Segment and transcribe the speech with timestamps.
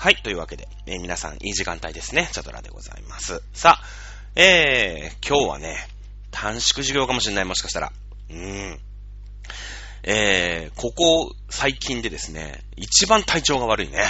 [0.00, 2.30] はい、というわけで、えー皆さんいい時間帯ですね。
[2.32, 3.42] チャドラでございます。
[3.52, 3.84] さあ、
[4.34, 5.76] えー、今日はね、
[6.30, 7.92] 短縮授業かもしれない、もしかしたら。
[8.30, 8.80] うーん。
[10.04, 14.06] えー、ここ最近でですね、一番体調が悪いね。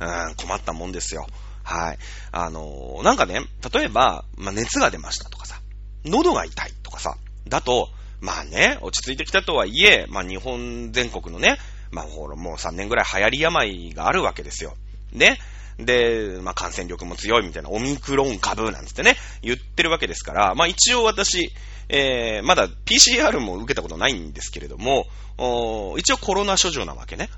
[0.00, 1.28] うん、困ったもんですよ。
[1.62, 1.98] はい。
[2.32, 5.60] あのーなんかね、例えば、まあ、熱が出ましたとかさ、
[6.04, 11.58] 喉が痛いとかさ、だと、まあね、落ち着いてきたとはいえ、まあ日本全国のね、
[11.92, 14.74] まあほらもう3年ぐらい流行り病があるわけですよ。
[15.12, 15.38] ね。
[15.78, 21.52] で、まあ感染力も強いみたいな、オミクロン株なんつってね、言ってるわけですから、まあ一応私、
[21.88, 25.06] えー、まだ PCR も受けたことないんですけれども、
[25.38, 27.30] お一応コロナ症状なわけね。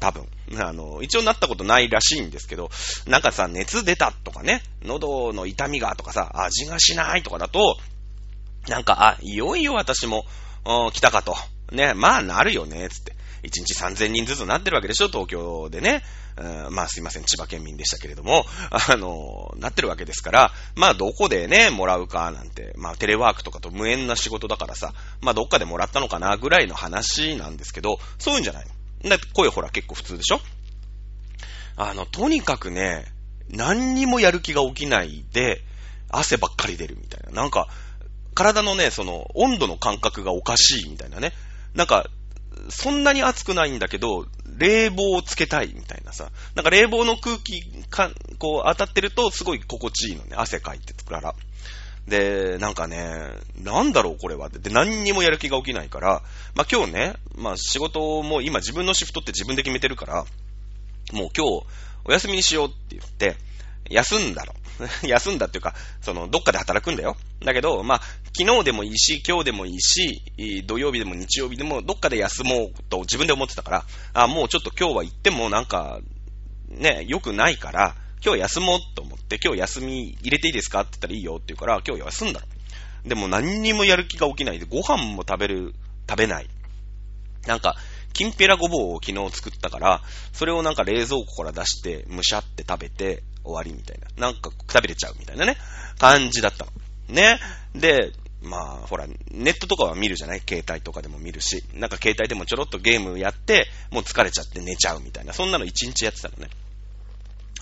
[0.00, 0.26] 多分。
[0.58, 2.70] あの、一応なったことないらしいんですけど、
[3.06, 7.76] なんかさ、熱出たとかね、喉の痛みがとかさ、味がしないとかだと、
[8.68, 10.24] なんか、あ、いよいよ私も、
[10.64, 11.34] お来たかと。
[11.72, 13.14] ね、まあなるよね、つって。
[13.42, 16.02] 1日3000人ずつなってるわけでしょ、東京でね。
[16.70, 28.66] まあすいません、千葉県民でしたけれども、 あの、なってるわけですから、まあどこでね、もらうかなんて、まあテレワークとかと無縁な仕事だからさ、まあどっかでもらったのかなぐらいの話なんですけど、そういうんじゃない
[29.02, 29.10] の。
[29.10, 30.40] だって声ほら結構普通でしょ
[31.76, 33.06] あの、とにかくね、
[33.48, 35.62] 何にもやる気が起きないで、
[36.10, 37.42] 汗ばっかり出るみたいな。
[37.42, 37.68] なんか、
[38.34, 41.32] 体のね、その、温度の感覚がおかしいみたいなね。
[41.74, 42.06] なんか、
[42.68, 46.30] そんなに暑くないんだけど、冷房をつけたいみたいなさ。
[46.54, 50.36] なんか冷房の空気か、こう当たってるとすごい心地いいのね。
[50.36, 51.34] 汗かいてつくから。
[52.06, 54.48] で、なんかね、なんだろうこれは。
[54.48, 56.22] で、何にもやる気が起きないから、
[56.54, 60.24] まあ今日ね、まあ仕事も今自分のシフトって自分で決めてるから、
[61.12, 61.66] もう今日
[62.04, 63.36] お休みにしようって言って、
[63.90, 64.54] 休んだの。
[65.06, 67.16] 休んだっていうか、その、どっかで働くんだよ。
[67.44, 68.02] だけど、まあ、
[68.38, 70.22] 昨日でもいいし、今日でもいいし、
[70.66, 73.84] 土曜日でも日曜日でも、どっかで休もうと自分で思ってたから、
[74.14, 76.00] あ、もうちょっと今日は行ってもなんか、
[76.68, 82.46] ね、良くないから、今日休もうと思って、今日休み入れていいですかって言ったらいいよって言うから、今日休んだの。
[83.04, 85.74] でも何にもやる気が起きないで、ご飯も食べる、
[86.08, 86.48] 食べない。
[87.46, 87.76] なんか、
[88.12, 90.02] きんぴらごぼうを昨日作ったから、
[90.32, 94.28] それをなんか冷蔵庫から出して、むしゃって食べて終わりみたいな。
[94.28, 95.56] なんか食べれちゃうみたいなね、
[95.98, 96.72] 感じだったの。
[97.08, 97.38] ね。
[97.74, 98.12] で、
[98.42, 100.40] まあ、ほら、ネットとかは見るじゃない？
[100.40, 101.62] 携帯とかでも見るし。
[101.74, 105.32] なんか携帯でもちょろっとゲームやって、もう疲れちゃって寝ちゃうみたいな。
[105.32, 106.48] そんなの一日やってたのね。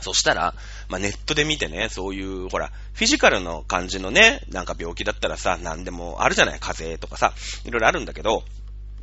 [0.00, 0.54] そしたら、
[0.88, 6.58] まあ、ネットで見てね、そういう、ほら、フィジカルの感じのね、なんか病気だったらさ、なんでもあるじゃない？
[6.58, 7.34] 風邪とかさ、
[7.66, 8.42] いろいろあるんだけど、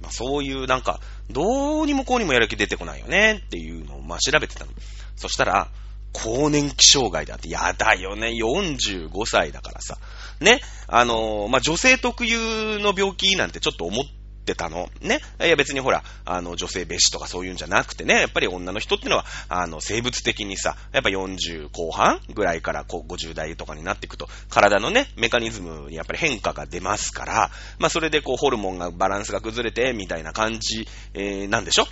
[0.01, 0.99] まあ、そういうなんか、
[1.29, 4.71] どうにもこうにもやる気出てこないよねっていうのをまあ調べてたの。
[5.15, 5.69] そしたら、
[6.13, 9.97] 更年期障害だって、やだよね、45歳だからさ。
[10.39, 14.05] ね、あのーまあ、女性特有の病気なんてちょっと思っ
[14.47, 14.89] てたの。
[15.01, 15.19] ね。
[15.43, 31.87] いや別にほら、あの、女性蔑視とかそういうんじゃなくてね、やっぱり女の人ってのは、あの、生物的にさ、やっぱ40後半ぐらいからこう50代とかになっていくと、体のね、メカニズムにやっぱり変化が出ますから、まあ、それでこう、ホルモンが、バランスが崩れて、みたいな感じ、えーなんでしょ？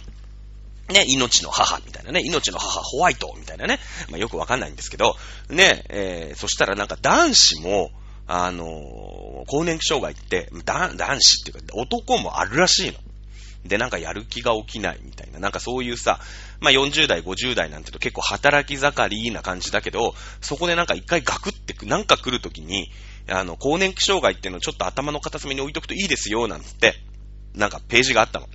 [0.87, 3.79] ね、命の母みたいなね、命の母ホワイトみたいなね、
[4.09, 5.15] まあ、よくわかんないんですけど、
[5.49, 7.89] ね、えーそしたらなんか男子も、
[8.27, 12.97] あのー更年期障害って、だ男子っていうか男もあるらしいの。
[13.63, 16.19] で、なんかやる気が起きないみたいな、なんかそういうさ、
[16.59, 22.91] まあ、40代、50代なんてと結構働き盛りな感じだけど、そこでなんか一回ガクって、なんか来るときに、
[23.27, 26.95] あの、更年期障害っていうのをちょっと頭の片隅に置いとくといいですよ、なんつって、
[27.55, 28.47] なんかページがあったの。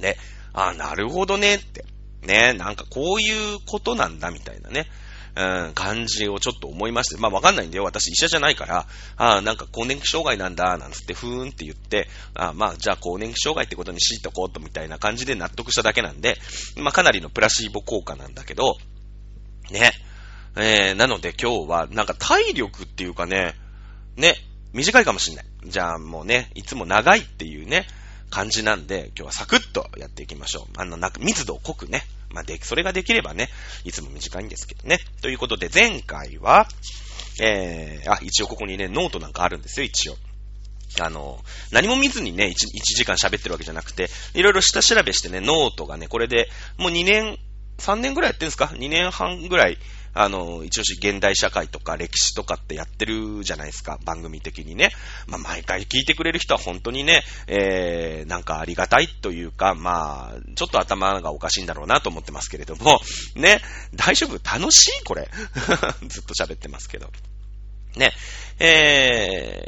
[0.00, 0.18] で、
[0.52, 1.84] あなるほどねって。
[2.22, 4.86] ね、なんかこういうことなんだみたいなね、
[5.38, 7.84] うん、感じをちょっと思いまして、まあわかんないんだよ。
[7.84, 16.38] 私医者じゃないから、あなんか更年期障害なんだ、なんつってふーんって言って、あまあじゃあ更年期障害ってことにしとこうとみたいな感じで納得しただけなんで、
[16.76, 18.76] まあかなりのプラシーボ効果なんだけど、
[19.70, 19.92] ね。
[20.56, 23.54] えー、なので今日はなんか体力っていうかね、
[24.16, 24.34] ね、
[24.72, 25.44] 短いかもしんない。
[25.66, 27.86] じゃあもうね、いつも長いっていうね、
[28.30, 30.64] 感じなんで、今日はサクッとやっていきましょう。
[30.76, 32.02] あの、なんか密度濃くね。
[32.30, 33.48] まあ、で、それができればね、
[33.84, 34.98] いつも短いんですけどね。
[35.22, 36.68] ということで、前回は、
[37.40, 40.16] えー、あ、一応ここにね、ノートなんかあるんですよ、一応。
[41.00, 42.54] あの、何も見ずにね、1, 1
[42.96, 47.38] 時間喋ってるわけじゃなくて、いろいろ下調べしてね、ノートがね、これで、もう2年、
[47.78, 49.78] 3年ぐらいやってるんですか ?2 年半ぐらい、
[50.20, 54.90] あの、一応し現代社会とか歴史とかってやってるじゃないですか、番組的にね。
[55.28, 63.00] まあ、毎回聞いてくれる人は本当にね、えー、なんかありがたいというか、まあ、ちょっと頭がおかしいんだろうなと思ってますけれども、
[63.36, 63.60] ね、
[63.94, 64.40] 大丈夫？
[64.44, 65.04] 楽しい？
[65.04, 65.28] これ。
[66.08, 67.12] ずっと喋ってますけど。
[67.96, 68.12] ね、
[68.58, 69.64] え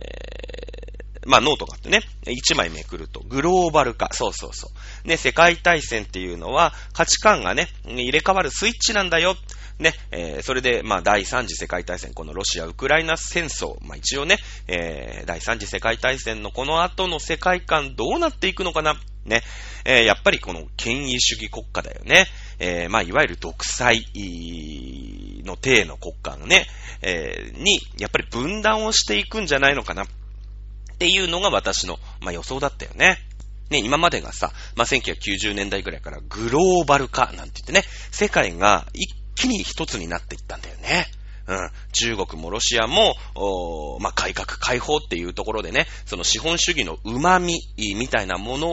[0.79, 0.80] ー、
[1.27, 4.09] まあノートがあってね、1枚めくると、グローバル化。
[4.13, 4.71] そうそうそ
[5.05, 5.09] う。
[5.09, 9.37] ね、世界大戦っていうのは価値観がね、入れ替わるスイッチなんだよ。
[9.81, 14.37] ね、えー、それで、まあ、第三次世界大戦、このロシア・ウクライナ戦争、まあ、一応ね、
[14.69, 19.43] えー、第三次世界大戦のこの後の世界観どうなっていくのかなね、
[19.85, 22.27] えー、やっぱりこの権威主義国家だよね。
[22.59, 24.07] えー、まあ、いわゆる独裁
[25.45, 26.67] の体の国家のね、
[27.03, 30.05] えー、に、やっぱり分断をしていくんじゃないのかな
[31.01, 33.17] っていうのが私の、まあ、予想だったよね。
[33.71, 41.07] ね、今までがさ、まあ、1990年代ぐらいからグローバル化なんて言ってね、世界が一気に一つになっていったんだよね。
[41.51, 41.71] うん。
[41.93, 43.17] 中国もロシアも、
[43.99, 47.59] まあ、改革開放っていうところでね、その資本主義の旨味
[47.97, 48.71] みたいなもの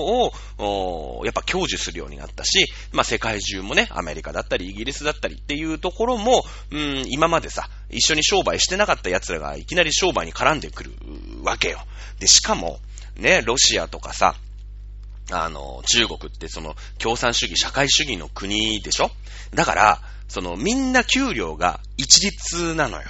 [0.60, 10.92] を、やっぱ享受するようになったし、まあ、世界中もね、アメリカだったりイギリスだったりっていうところも、うん、今までさ、一緒に商売してなかった奴らがいきなり商売に絡んでくる
[11.42, 11.80] わけよ。
[12.20, 12.80] で、しかも、
[13.16, 14.36] ね、ロシアとかさ、
[15.32, 19.12] あの、中国ってその共産主義、社会主義の国でしょ？
[19.54, 23.08] だから、そのみんな給料が一律なのよ。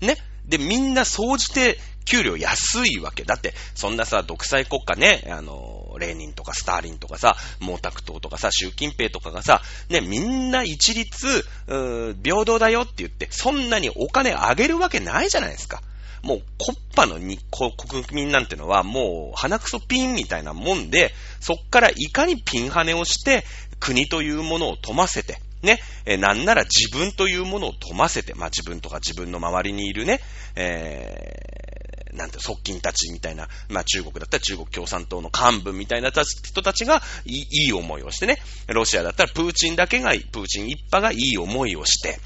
[0.00, 0.16] ね？
[0.44, 3.24] で、みんな総じて給料安いわけ。
[3.24, 15.82] だって、そんなさ、独裁国家ね、あの、レーニンとかスターリンとかさ、毛沢東とかさ、習近平とかがさ、ね、みんな一律、うー平等だよって言って、そんなにお金あげるわけないじゃないですか。
[16.22, 23.44] もう、コッパのに国民なんてのは、もう、鼻くそピンみたいなもんで、そっからいかにピンハネをして、
[23.80, 30.20] 国というものを富ませて、ね、えなんなら自分というものを富ませて、まあ自分とか自分の周りにいるね、
[30.54, 38.38] えー、なんて、側近たちみたいな、まあ中国だったら中国共産党の幹部みたいな人たちがいいいい思いをしてね、
[38.68, 42.20] ロシアだったらプーチンだけが、プーチン一派がいい思いをして、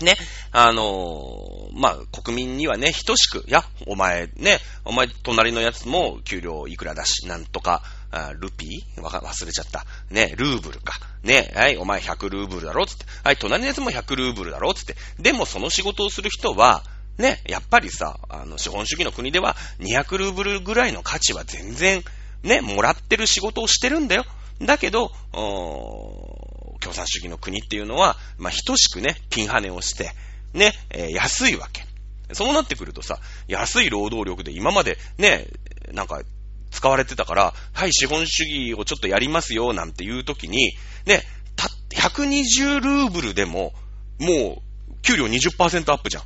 [0.00, 0.16] ね、
[0.52, 9.00] あのー、まあ、国民にはね、等しく、いや、お前ね、お前隣のやつも給料いくらだし、なんとか、あルピー？
[9.00, 9.84] わか、忘れちゃった。
[10.10, 10.94] ね、ルーブルか。
[11.22, 12.86] ね、はい、お前100ルーブルだろ？
[12.86, 13.04] つって。
[13.24, 14.72] はい、隣のやつも100ルーブルだろ？
[14.74, 14.96] つって。
[15.18, 16.82] でもその仕事をする人は、
[17.18, 22.02] ね、やっぱりさ、あの、資本主義の国では200ルーブルぐらいの価値は全然、
[22.42, 24.24] ね、もらってる仕事をしてるんだよ。
[24.60, 25.10] だけど、
[26.86, 30.12] 共産主義の国っていうのは、まあ、等しくね、ピンハネをして、
[30.54, 31.84] ね、えー、安いわけ。
[32.32, 33.18] そうなってくるとさ、
[33.48, 35.48] 安い労働力で今までね、
[35.92, 36.22] なんか
[36.70, 40.74] 使われてたから、はい、資本主義をちょっとやりますよ、なんていう時に、
[41.06, 41.22] ね、
[41.56, 43.72] た、120ルーブルでも、
[44.20, 46.24] もう、給料20%アップじゃん。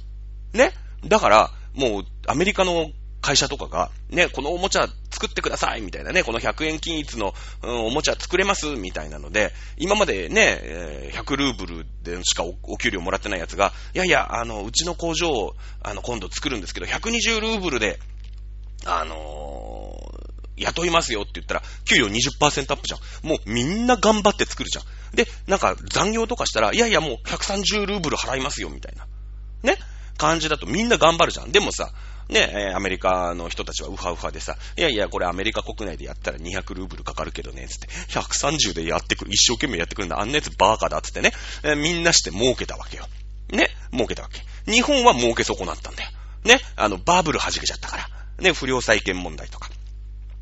[0.57, 0.73] ね？
[1.07, 2.91] だから、もう、アメリカの
[3.21, 17.99] 会社とかが、ね、このおもちゃ作ってくださいみたいなね、この100円均一の、うん、おもちゃ作れますみたいなので、今までね、100ルーブルでしかお給料もらってないやつが、いやいや、あの、うちの工場を、あの、今度作るんですけど、120ルーブルで、
[18.87, 23.27] あのー、雇いますよって言ったら、給料20%アップじゃん。
[23.27, 24.85] もうみんな頑張って作るじゃん。
[25.15, 29.07] で、なんか残業とかしたら、いやいやもう130ルーブル払いますよみたいな。
[29.63, 29.79] ね？
[30.19, 31.51] 感じだとみんな頑張るじゃん。
[31.51, 31.91] でもさ、
[32.31, 41.33] ね、えアメリカの人たちはウハウハでさ、いやいや、これアメリカ国内でやったら200ルーブルかかるけどね、つって、130でやってくる、一生懸命やってくるんだ、あんなやつバーカだ、つってね、
[41.65, 43.09] えみんなして儲けたわけよ。
[43.51, 44.41] ね、儲けたわけ。
[44.71, 46.11] 日本は儲け損なったんだよ。
[46.45, 48.09] ね、あの、バブル弾けちゃったから。
[48.39, 49.69] ね、不良債権問題とか。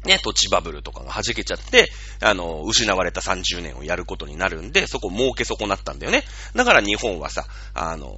[0.05, 6.23] ね、土地バブルとかが弾けちゃって、あの、失われた30年をやることになるんで、そこ儲け損なったんだよね。
[6.55, 8.15] だから日本はさ、あの、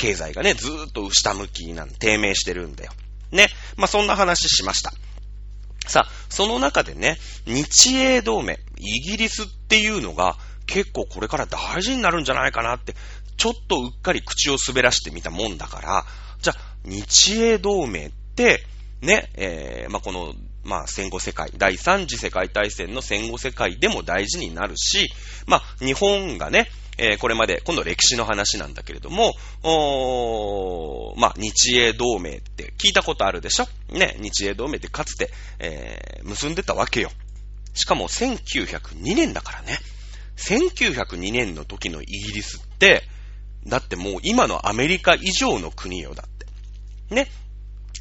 [0.00, 2.92] 経済がね、ずーっと下向きなん、低迷してるんだよ。
[3.32, 3.48] ね。
[3.76, 4.92] まあ、そんな話しました。
[5.86, 12.94] さあ、その中でね、日英同盟、イギリスっていうのが結構これから大事になるんじゃないかなって、
[13.36, 16.04] ちょっとうっかり口を滑らしてみたもんだから、
[16.40, 18.64] じゃあ、日英同盟って、
[19.02, 20.32] ね、えー、まあ、この、
[20.64, 25.10] まあ、戦後世界、第三次世界大戦の戦後世界でも大事になるし、
[25.46, 33.68] まあ、日本がね、えー、これまで、今度歴史の話なんだけれども、おまあ、日英同盟って聞いたことあるでしょ？
[33.92, 37.10] ね、日英同盟ってかつて、えー、結んでたわけよ。
[37.72, 39.78] しかも1902年だからね。
[40.36, 43.04] 1902年の時のイギリスって、
[43.66, 47.14] だってもう今のアメリカ以上の国よ、だって。
[47.14, 47.28] ね。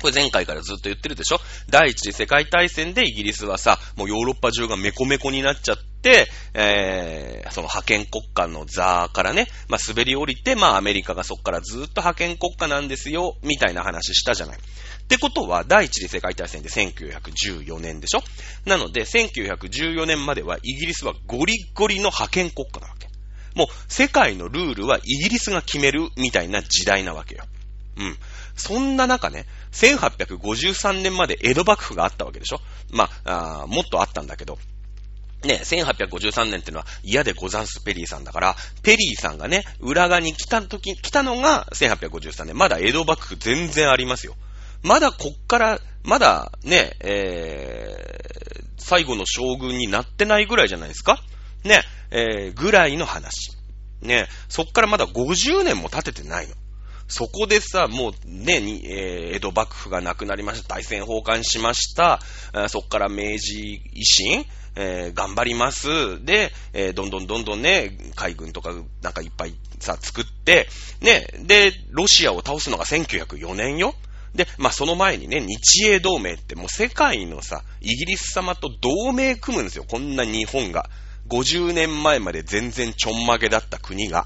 [0.02, 1.40] これ前回からずっと言ってるでしょ？
[1.70, 14.58] 第一次世界大戦でイギリスはさ、もうヨーロッパ中がメコメコになっちゃって、えー、その覇権国家の座からね、まあ、滑り降りて、まあ、アメリカがそこからずっと覇権国家なんですよ、みたいな話したじゃない。
[14.58, 14.62] っ
[15.10, 18.22] てことは、第一次世界大戦で1914年でしょ？
[18.66, 23.08] なので、1914年まではイギリスはゴリゴリの覇権国家なわけ。
[23.56, 27.44] もう、世界のルールはイギリスが決めるみたいな時代なわけよ。
[27.98, 28.18] うん。
[28.56, 32.62] そんな中ね、1853年まで江戸幕府があったわけでしょ？
[32.92, 34.60] まあ、あもっとあったんだけど、
[35.44, 42.58] ね、1853年っていうのは嫌でござんすペリーさんだから、ペリーさんがね、裏側に来た時、来たのが1853年。
[42.58, 44.36] まだ江戸幕府全然ありますよ。
[44.84, 51.22] まだこっから、まだね、えー、最後の将軍になってないぐらいじゃないですか
[51.64, 53.52] ね、えー、ぐらいの話。
[54.02, 56.56] ね、そっからまだ50年も経ててないの。
[57.08, 60.76] そこでさ、もうね、にえー、江戸幕府がなくなりました。
[60.76, 62.20] 大戦崩壊しました。
[62.68, 66.24] そっから明治維新えー、頑張ります。
[66.24, 70.68] で、えー、どんどんどんどんね、海軍とかなんかいっぱいさ、作って、
[71.02, 73.96] ね、で、ロシアを倒すのが1904年よ。
[74.36, 79.86] で、まあ、その前にね、日英同盟ってもう世界のさ、イギリス様と同盟組むんですよ。
[79.88, 80.90] こんな日本が。
[81.30, 84.26] 50年前まで全然ちょんまげだった国が。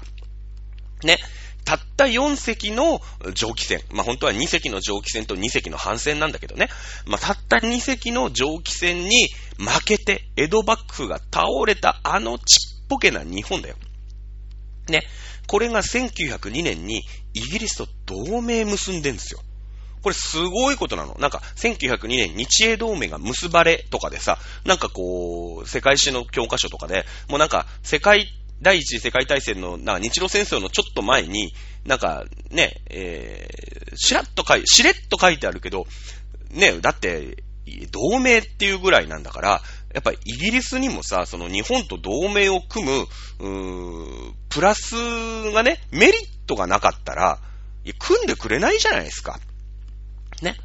[1.02, 1.18] ね。
[1.64, 3.00] たった4隻の
[3.34, 3.82] 蒸気船。
[3.90, 6.68] まあ、本当は2隻の蒸気船と2隻の帆船なんだけどね。
[7.06, 9.28] まあ、たった2隻の蒸気船に
[9.58, 13.76] 負けて、江戸幕府が倒れたあのちっぽけな日本だよ。
[14.88, 15.02] ね。
[15.46, 17.02] これが1902年に
[17.34, 19.40] イギリスと同盟結んでんですよ。
[20.02, 21.16] これすごいことなの。
[21.18, 28.28] なんか、1902年日英同盟が結ばれとかでさ、なんかこう、世界史の教科書とかで、もうなんか、世界
[28.62, 35.86] 第一次世界大戦の、な日露戦争のちょっと前に、なんかね、えー、しらっと書い、しれっと書いてあるけど、
[36.50, 37.42] ね、だって、
[37.90, 43.06] 同盟っていうぐらいなんだから、やっぱりイギリスにもさ、その日本と同盟を組む、
[43.38, 44.94] うプラス
[45.52, 46.14] がね、メリッ
[46.46, 47.38] トがなかったら、
[47.98, 49.38] 組んでくれないじゃないですか。
[50.42, 50.56] ね。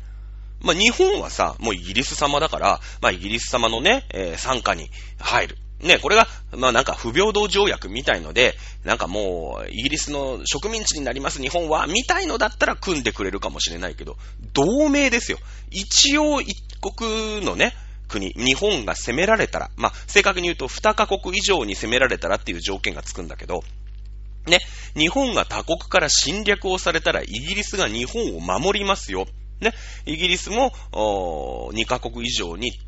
[0.61, 5.57] まあ、日本はさ、もうイギリス様だから、まあ、イギリス様のね、えー、参加に入る。
[5.81, 14.17] ね、これが、まあなんか不平等条約みたいので、なんかもう、イギリスの植民地になります日本は、みたいのだったら組んでくれるかもしれないけど、
[14.53, 15.39] 同盟ですよ。
[15.71, 17.73] 一応一国のね、
[18.09, 23.63] 国、日本が攻められたら、まあ正確に言うと2カ国以上に攻められたらっていう条件がつくんだけど、
[24.47, 24.59] ね、
[24.97, 29.27] 日本が他国から侵略をされたらイギリスが日本を守りますよ。
[29.61, 29.73] ね、
[30.05, 32.79] イギリスも、2カ国以上に、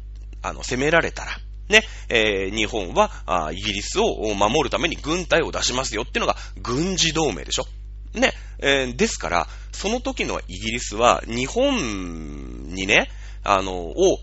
[0.41, 1.31] あの、攻められたら、
[1.72, 7.66] ね、えー、日本はあイギリスを守るために軍隊を出しますよっていうのが軍事同盟でしょ。
[8.13, 13.10] ね、えー、ですから、その時のイギリスは日本にね、
[13.44, 14.18] あの、を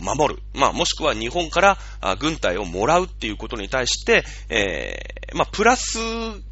[0.00, 0.42] 守る。
[0.54, 1.78] まあ、もしくは日本から
[2.18, 5.98] 軍隊をもらうっていうことに対して、えー、まあ、プラス、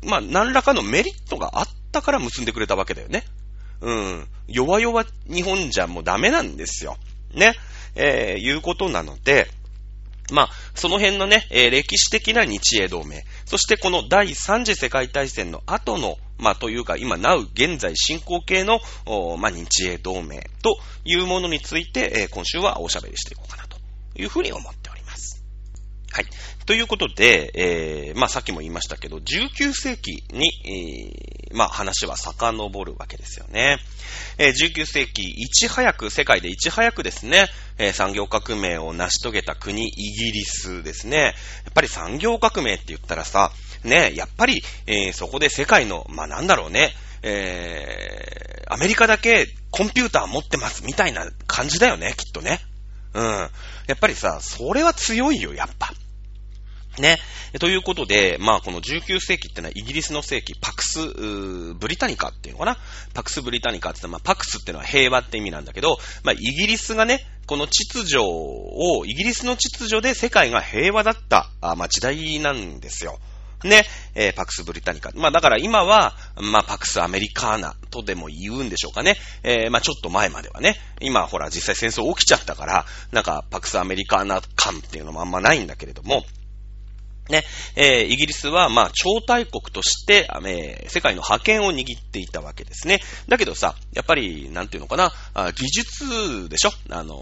[0.04, 3.24] まあ、何らかのメリットがあったから結んでくれたわけだよね。
[3.82, 4.28] うん。
[4.48, 6.96] 弱々日本じゃもうダメなんですよ。
[7.34, 7.54] ね。
[7.94, 9.48] えー、いうことなので、
[10.32, 18.80] まあ、その辺のね、えー、歴史的な日英同盟、そしてこの第3次世界大戦の後の、まあ、というか、今、なう、現在進行形の、
[19.38, 23.76] まあ、日英同盟というものについて、えー、今週はおしゃべりしていこうかなと
[24.16, 24.89] いうふうに思っております。
[26.12, 26.26] はい。
[26.66, 30.50] ということで、えー、まあ、さっきも言いましたけど、19世紀に、
[31.48, 33.78] えー、まあ、話は遡るわけですよね。
[34.38, 37.46] えー、19世紀、いち早く、世界でいち早くですね、
[37.78, 41.18] えー、産業革命を成し遂げた国、イギリスですね。
[41.18, 41.30] や
[41.70, 43.52] っぱり産業革命って言ったらさ、
[43.84, 52.60] ね、やっぱり、えー、そこで世界の、まあ、なんだろうね、えー、アメリカだけコンピューター持ってますみたいな感じだよね、きっとね。
[53.14, 53.24] うん。
[53.24, 53.50] や
[53.94, 55.92] っぱりさ、それは強いよ、やっぱ。
[56.98, 57.18] ね。
[57.58, 60.98] ということで、まあこの19世紀ってのはイギリスの世紀、パクス、
[61.74, 62.78] ブリタニカっていうのかな？
[63.14, 73.18] パクスブリタニカってのは、まあパクスってのは平和って意味なんだけど、まあイギリスがね、この秩序を、イギリスの秩序で世界が平和だった、あまあ時代なんですよ。
[73.64, 75.10] ね、えー、パクスブリタニカ。
[75.14, 79.16] まあだから今は、まあパクスアメリカーナとでも言うんでしょうかね。
[79.42, 80.76] えー、まあちょっと前まではね。
[81.00, 86.24] 今ほら実際戦争起きちゃったから、なんかパクスアメリカーナ感っていうのもあんまないんだけれども、
[87.28, 87.44] ね、
[87.76, 93.00] えー、イギリスは、まあ、超大国として、えー、世界の覇権を握っていたわけですね。
[93.28, 95.12] だけどさ、やっぱり、なんていうのかな、
[95.52, 96.72] 技術でしょ？
[96.90, 97.14] あの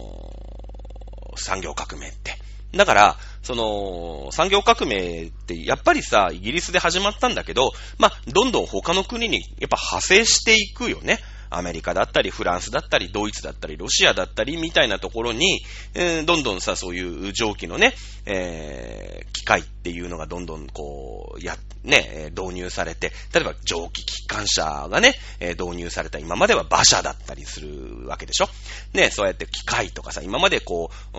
[1.37, 2.39] ー、産業革命って。
[2.73, 11.19] だから、その、産業革命って、やっぱりさ、イギリスで始まったんだけど、まあ、どんどん他の国に、やっぱ派生していくよね。
[11.51, 15.63] アメリカだったり、フランスだったり、ドイツだったり、ロシアだったり、みたいなところに、
[15.95, 17.95] えー、どんどんさ、そういう蒸気のね、
[18.27, 28.49] えー、機械っていうのがどんどんこう、や、ね、導入されて、例えば蒸気機関車がね、導入された今までは馬車だったりするわけでしょ？
[28.93, 31.19] ね、そうやって機械とかさ、今までこう、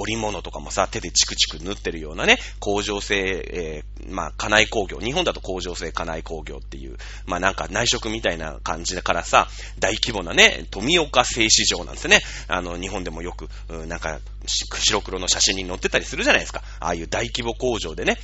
[0.00, 6.96] 織物とかもさ、手でチクチク縫ってるようなね、工場製、えー、まあ、家内工業、日本だと工場製家内工業っていう、
[7.26, 9.48] まあなんか内職みたいな感じだからさ、
[9.78, 12.20] 大規模なね、富岡製糸場なんですね。
[12.46, 13.48] あの、日本でもよく、
[13.86, 16.62] なんか、白黒の写真に載ってたりするじゃないですか。
[16.80, 18.18] ああいう大規模工場でね、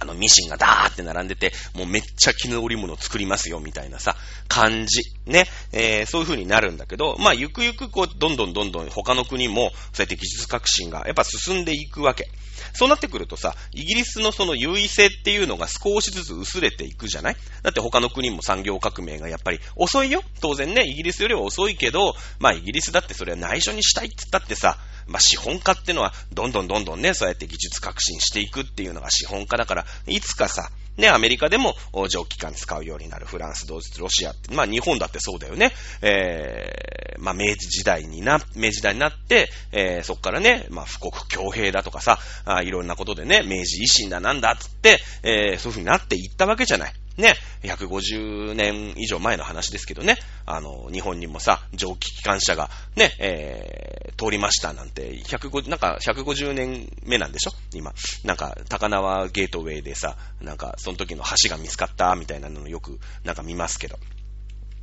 [0.00, 4.16] あの、ミシンがダーって並んでて、もうめっちゃ絹織物作りますよ、みたいなさ、
[4.48, 5.02] 感じ。
[5.26, 5.46] ね。
[5.72, 12.28] えー、そういう風になるんだけど、まあ、ゆくゆくこう、どんどんどんどん他の国も、そうやって技術革新が、やっぱ進んでいくわけ。
[12.72, 17.36] そうなってくるとさ、イギリスのその優位性っていうのが少しずつ薄れていくじゃない？
[17.62, 20.22] だって他の国も産業革命がやっぱり遅いよ。
[20.40, 24.78] 当然ね、イギリスよりは遅いけど、まあイギリスだってそれは内緒にしたいって言ったってさ、
[25.10, 31.74] まあ資本家ってのはどんどんどんどんね、そうやって技術革新していくっていうのが資本家だから、いつかさ、ね、アメリカでも
[32.08, 33.26] 蒸気機関使うようになる。
[33.26, 34.54] フランス、ドイツ、ロシアって。
[34.54, 35.72] まあ日本だってそうだよね。
[36.02, 46.92] えー、まあ明治時代にな、明治時代になって、えー、そっからね、まあ富国強兵だとかさ、あいろんなことでね、明治維新だなんだっつって、えー、そういう風になっていったわけじゃない。
[47.16, 57.52] ね、150年以上前の話ですけどね、あの、日本にもさ、蒸気機関車がね、えー、通りましたなんて、150、なんか150年目なんでしょ？
[57.74, 57.92] 今。
[58.24, 63.98] なんか、高輪ゲートウェイでさ、なんか、その時の橋が見つかったみたいなのよく、なんか見ますけど。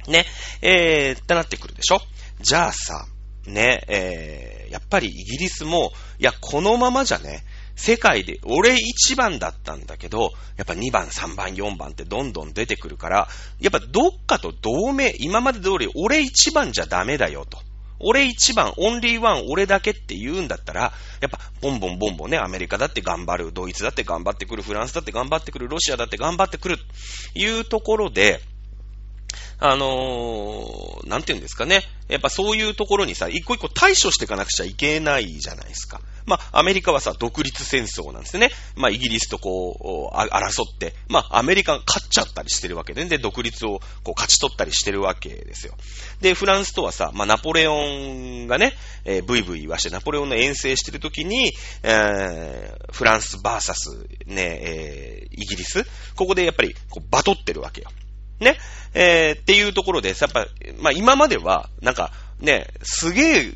[0.08, 0.26] ね、
[0.62, 2.02] えー、ってなってくるでしょ？
[2.42, 3.06] じゃあさ、
[3.46, 7.44] ね、えー、やっぱりイギリスも、いや、このままじゃね、
[7.78, 13.30] 世界で俺1番だったんだけど、やっぱ2番、3番、4番ってどんどん出てくるから、
[13.62, 17.60] やっぱどっかと同盟、今まで通り俺1番じゃダメだよと。
[18.00, 26.78] 俺一番、オンリーワン、俺だけって言うんだったら、やっぱ、ボンボンボンボンね、アメリカだって頑張る、ドイツだって頑張ってくる、フランスだって頑張ってくる、ロシアだって頑張ってくる、
[27.34, 28.40] いうところで、
[29.60, 31.82] あのー、なんて言うんですかね。
[32.08, 36.00] やっぱそういうところにさ、一個一個対処していかなくちゃいけないじゃないですか。
[36.28, 38.52] まあ、アメリカはさ、独立戦争なんですね。
[38.76, 45.74] まあ、イギリスとこう、争って、まあ、アメリカが勝っちゃったりしてるわけで、で、独立をこう勝ち取ったりしてるわけですよ。
[46.22, 48.74] で、フランスとはさ、まあ、ナポレオンがね、
[49.06, 55.86] えー、ブイブイ言わして、ナポレオンの遠征してる時に、えー、フランスバーサス、ね、えー、イギリス、
[56.16, 57.90] ここでやっぱり、こう、バトってるわけよ。
[58.40, 58.58] ね。
[58.94, 60.48] えー、っていうところで、やっぱ、
[60.80, 63.54] まあ今までは、なんか、ね、すげえ、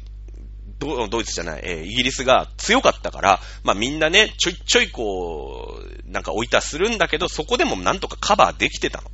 [0.82, 9.12] ドドイツじゃない、えー、イギリスが強かったから、まあみんなね、ちょいちょいこう、なんか置いたするんだけど、そこでもなんとかカバーできてたの。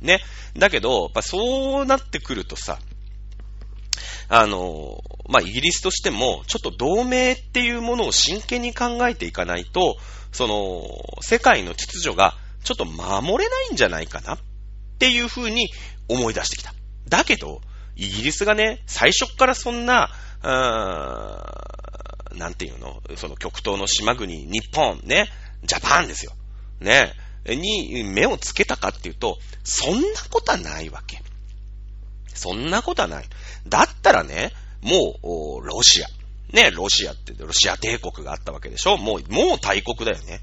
[0.00, 0.20] ね。
[0.56, 2.78] だけど、やっぱそうなってくるとさ、
[4.28, 9.96] あの、まあ、イギリスとしても、ちょっと同盟っていうものを真剣に考えていかないと、
[10.32, 10.84] その、
[11.22, 14.38] 世界の秩序がちょっと守れないんじゃないかなっ
[14.98, 15.68] ていう風に
[16.08, 16.74] 思い出してきた。
[17.08, 17.62] だけど、
[17.98, 20.10] イギリスがね、最初からそんな、
[20.42, 25.28] なんていうのその極東の島国、日本、ね、
[25.64, 26.32] ジャパンですよ。
[26.80, 27.12] ね、
[27.44, 31.20] に目をつけたかっていうと、そんなことはないわけ。
[32.34, 33.24] そんなことはない。
[33.66, 36.06] だったらね、もう、ロシア。
[36.52, 40.40] ね、ロシアって、ロシア帝国があったわけでしょもう、もう大国だよね。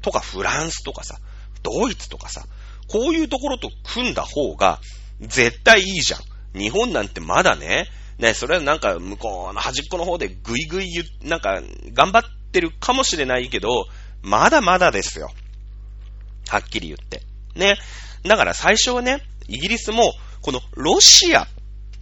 [0.00, 1.18] とか、フランスとかさ、
[1.62, 2.46] ドイツとかさ、
[2.88, 4.80] こういうところと組んだ方が
[5.20, 6.20] 絶対いいじゃん。
[6.54, 7.88] 日本なんてまだね、
[8.18, 11.60] ね、それはなんか向こうの端っこの方でぐいぐい言、なんか
[11.92, 13.86] 頑張ってるかもしれないけど、
[14.22, 15.30] まだまだですよ。
[16.48, 17.22] はっきり言って。
[17.56, 17.76] ね。
[18.22, 21.48] だから最初はね、イギリスも、このロシア、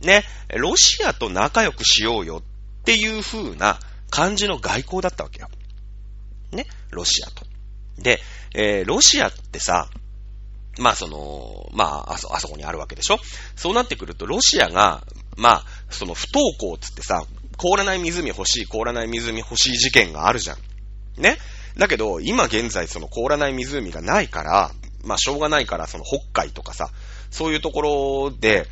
[0.03, 3.79] ね、ロシアと仲良くしようよっていう風な
[4.11, 5.49] 感じの外交だったわけよ。
[6.53, 7.47] ね、ロシアと。
[7.99, 8.21] で、
[8.55, 9.88] えー、ロシアってさ、
[10.79, 13.19] まあその、まああそ、あそこにあるわけでしょ？
[13.57, 15.03] そうなってくると、ロシアが、
[15.37, 17.25] まあ、その不登校つってさ、
[17.57, 20.59] 凍らない湖欲しい、凍らない湖欲しい事件があるじゃん。
[21.21, 21.39] ね？
[21.77, 24.71] だけど、今現在その凍らない湖がないから、
[25.05, 26.91] まあしょうがないから、その北海とかさ、
[27.31, 28.67] そういうところで、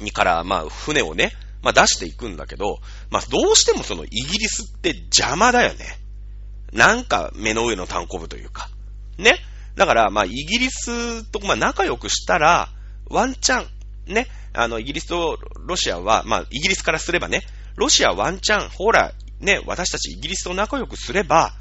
[0.00, 2.78] にから、まあ船をね、まあ出していくんだけど、
[3.10, 5.98] まあどうしてもそのイギリスって邪魔だよね。
[6.72, 8.70] なんか目の上の単行部というか。
[9.18, 9.36] ね？
[9.80, 12.68] だから、まあ、イギリスと、まあ、仲良くしたら、
[13.08, 17.44] ワンチャン、ね、あの、イギリスとロシアは、まあ、イギリスからすればね、
[17.76, 21.54] ロシアワンチャン、ほら、ね、私たちイギリスと仲良くすれば、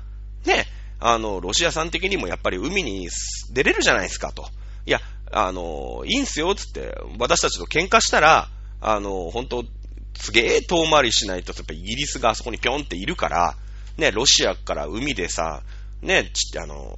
[0.44, 0.66] ね、
[1.00, 3.08] あの、ロシアさん的にもやっぱり海に
[3.54, 4.50] 出れるじゃないですかと。
[4.86, 5.00] いや、
[5.32, 8.50] あの、いいんすよ、つって、私たちと喧嘩したら、
[8.82, 9.64] あの、本当
[10.20, 13.56] すげえ遠回りしないと、やっぱイギリスがあそこにぴょんっているから、
[13.96, 15.64] ね、ロシアから海でさ、
[16.02, 16.98] ね、ちあの、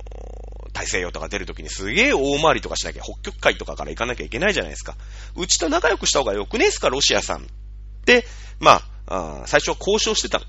[0.82, 4.96] 大西洋とか出るときにすげえ大回りとかしなきゃ、北極海とかから行かなきゃいけないじゃないですか。
[5.36, 7.48] うちと仲良くした方がよくねえすか、ロシアさん。
[8.06, 8.26] で、
[8.60, 10.42] まあ、あ最初は交渉してた。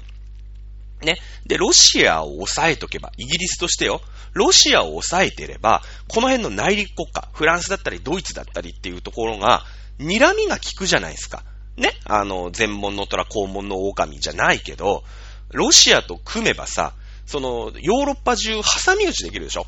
[1.02, 1.18] ね。
[1.46, 4.00] で、ロシアを抑えとけば、イギリスとしてよ、
[4.32, 9.64] ロシアを抑えてれば、この辺の内陸国家、フランスだったりドイツだったりっていうところが、
[9.98, 11.44] 睨みが効くじゃないですか。
[11.76, 11.92] ね。
[12.04, 15.04] あの、全門の虎、肛門の狼じゃないけど、
[15.50, 16.94] ロシアと組めばさ、
[17.26, 19.66] その、ヨーロッパ中挟み撃ちできるでしょ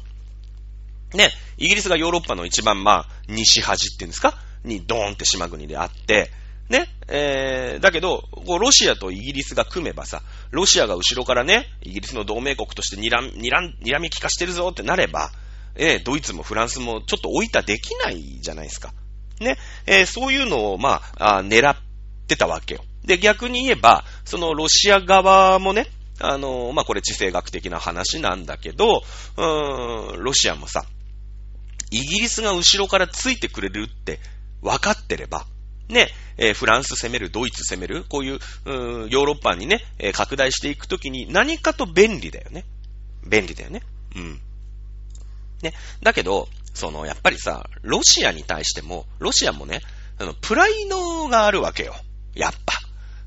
[1.12, 4.34] ね、イギリスがヨーロッパの一番、まあ、西端っていうんですか？
[4.64, 6.30] にドーンって島国であって、
[6.70, 15.30] ね、えー、だけど、こうロシアとイギリスが組めばさ、ロシアが後ろからね、イギリスの同盟国として睨み、睨み利かしてるぞってなれば、
[15.76, 18.94] えー、ドイツもフランスもちょっと置いたできないじゃないですか。
[19.40, 21.76] ね、えー、そういうのを、まあ、あ狙っ
[22.26, 22.84] てたわけよ。
[23.04, 25.88] で、逆に言えば、そのロシア側もね、
[26.20, 29.02] あの、まあ、これ地政学的な話なんだけど、
[29.36, 30.86] うーん、ロシアもさ、
[31.94, 34.18] イギリスが後ろからついてくれるって
[34.62, 35.46] 分かってれば、
[35.88, 38.38] ね、えー、フランス攻める、ドイツ攻める、こういう、う
[39.08, 42.64] ヨーロッパにね、えー、拡大していくときに何かと便利だよね。
[43.24, 43.82] 便利だよね。
[44.16, 44.40] うん。
[45.62, 45.72] ね。
[46.02, 49.80] だけど、その、やっぱりさ、ロシアに対しても、ロシアもね、
[50.18, 51.94] あの、プライドがあるわけよ。
[52.34, 52.74] やっぱ。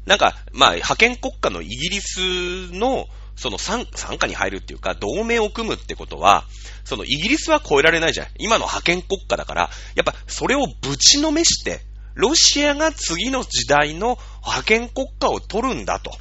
[0.05, 3.85] なんか、まあ、派遣国家のイギリスの、その参
[4.19, 6.43] 加に入るっていうか、同盟を組むってことは、
[6.83, 8.27] そのイギリスは超えられないじゃん。
[8.39, 11.81] 今の派遣国家だから、やっぱそれをぶちのめして、
[12.15, 16.11] ロシアが次の時代の派遣国家を取るんだと。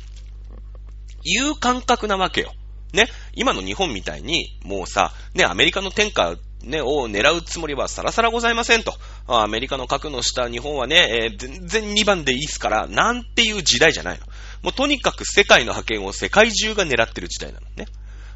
[1.26, 2.52] いう感覚なわけよ。
[2.92, 3.08] ね。
[3.34, 8.94] 今の日本みたいに、もうさ、ね、アメリカの天下ね、を狙うつもりはさらさらございませんと。
[9.26, 14.26] アメリカの核の下、日本はね、えー、全然2番でいいっすから、なんていう時代じゃないの。
[14.66, 17.86] もうとにかく世界の覇権を世界中が狙ってる時代なのね。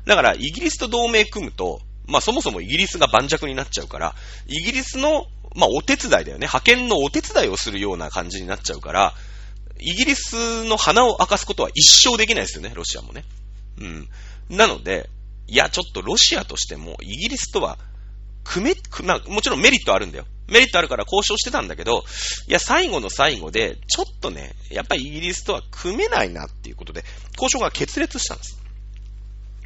[0.07, 4.15] だから、イギリスと同盟組むと、まあそもそもイギリスが盤石になっちゃうから、
[4.47, 6.47] イギリスの、まあお手伝いだよね。
[6.47, 9.15] 派遣のお手伝いをするような感じになっちゃうから、
[9.81, 13.25] イギリスの鼻を明かすことは一生できないですよね、ロシアもね。
[13.79, 14.09] うん。
[14.49, 15.11] なので、
[15.49, 17.77] いや、ちょっとロシアとしても、イギリスとは
[18.45, 20.27] 組め、まあ、もちろんメリットあるんだよ。
[20.49, 22.05] メリットあるから交渉してたんだけど、
[22.49, 28.59] いや、最後の最後で、ちょっとね、やっぱりイギリスとは組めないなっていうことで、交渉が決裂したんです。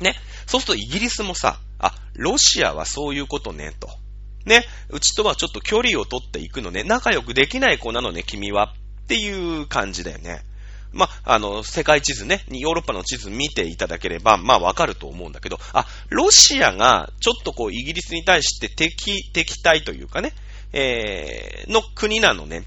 [0.01, 0.15] ね。
[0.47, 3.89] そうするとイギリスもさ、あ、ロシアはそういうことね、と。
[4.45, 4.65] ね。
[4.91, 6.85] うちとはちょっと距離を取っていくのね。
[6.85, 8.75] 仲良くできない子なのね、君は。
[9.05, 10.45] っていう感じだよね。
[10.95, 20.33] まあ、の、世界地図ね、ヨーロッパの地図見ていただければ、まあ、わかると思うんだけど、あ、ロシアが、ちょっとこう、イギリスに対して敵、敵対というかね、
[20.73, 22.63] えー、の国なのね、っ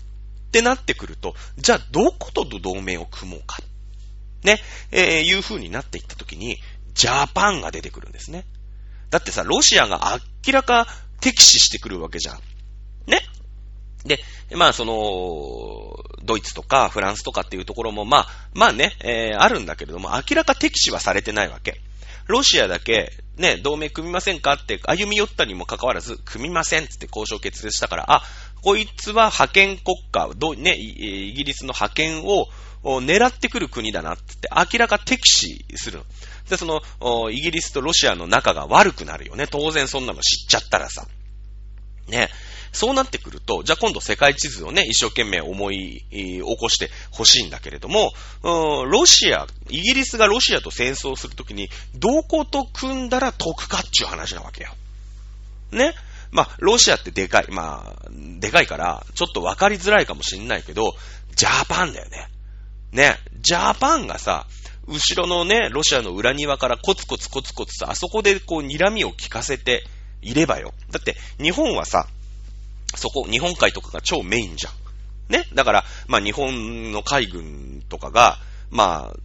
[0.51, 3.57] てなってくると、じゃあ、どこと同盟を組もうか。
[4.43, 4.61] ね、
[4.91, 6.57] えー、いう風になっていったときに、
[6.93, 8.45] ジャパンが出てくるんですね。
[9.09, 10.87] だってさ、ロシアが明らか
[11.21, 12.39] 敵視してくるわけじゃん。
[13.07, 13.21] ね？
[14.07, 14.19] で、
[14.55, 21.81] まあその、ドイツとかフランスとかっていうところも、まあ、まあね、えー、あるんだけれども、明らか敵視はされてないわけ。
[22.27, 28.23] ロシアだけ、ね、同盟組みませんかって歩み寄ったにもかかわらず、組みませんって交渉決裂したから、あ、
[28.61, 32.47] こいつは派遣国家、どね、イギリスの派遣を
[32.83, 36.01] 狙ってくる国だなって明らか敵視する。
[36.49, 39.47] で、その、イギリスとロシアの仲が悪くなるよね。
[39.47, 41.07] 当然そんなの知っちゃったらさ。
[42.07, 42.29] ね。
[42.71, 48.11] そうなってくると、じゃあ今度世界地図をね、一生懸命思い起こしてほしいんだけれども、
[48.43, 54.71] ロシア、イギリスがロシアと戦争するときに、どこと組んだら得かっていう話なわけよ。
[55.71, 55.93] ね？
[56.31, 57.45] まあ、ロシアってでかい。
[57.49, 60.93] まあ、でかいから、ちょっとわかりづらいかもしんないけど、
[61.35, 62.27] ジャパンだよね。
[62.91, 63.17] ね？
[63.41, 64.45] ジャパンがさ、
[64.87, 69.83] 後ろのね、ロシアの裏庭からコツコツコツコツさ、あそこでこう睨みを聞かせて
[70.21, 70.73] いればよ。
[70.91, 72.07] だって日本はさ、
[72.95, 74.73] そこ、日本海とかが超メインじゃん。
[75.31, 75.45] ね？
[75.53, 78.37] だから、まあ日本の海軍とかが、
[78.69, 79.15] まあ、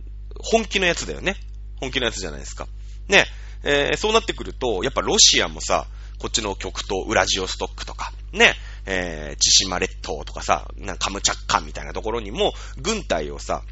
[0.41, 1.37] 本気のやつだよね。
[1.81, 2.67] 本気のやつじゃないですか。
[3.09, 3.27] ね？
[3.63, 5.87] えー、そうなってくると、やっぱロシアもさ、
[6.19, 8.55] こっちの極東、ウラジオストックとか、ね、
[8.87, 13.63] えー、千島列島とかさ、なんかカムチャッカみたいなところにも、軍隊をさ、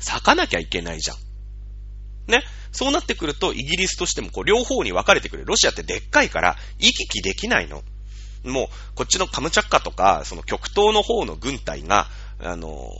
[0.00, 1.16] 咲かなきゃいけないじゃん。
[2.30, 2.42] ね？
[2.72, 5.46] そうなってくると、イギリスとしてもこう両方に分かれてくる。
[5.46, 7.82] ロシアってでっかいから、行き来できないの。
[8.44, 12.08] もう、こっちのカムチャッカとか、その極東の方の軍隊が、
[12.40, 12.90] あの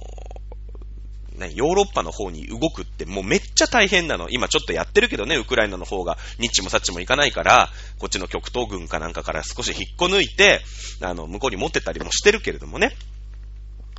[1.38, 4.28] ね、ヨーロッパの方に動くってもうめっちゃ大変なの。
[4.28, 10.60] 今ちょっとやってるけどね、ウクライナの方が、ニッチもサッチもいかないから、こっちの極東軍かなんかから少し引っこ抜いて、
[11.00, 12.96] あの、向こうに持ってたりもしてるけれどもね。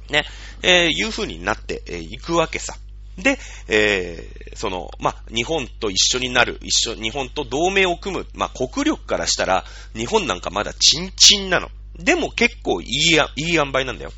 [0.09, 0.25] ね、
[0.63, 2.75] えー、いう風になってい、えー、くわけさ。
[3.21, 11.69] で、えー、その、まあ、日本と一緒になる、一緒、日本と同盟を組む、まあ、国力からしたら、日本なんかまだチンチンなの。
[11.97, 14.11] でも結構いいや、いい塩梅なんだよ。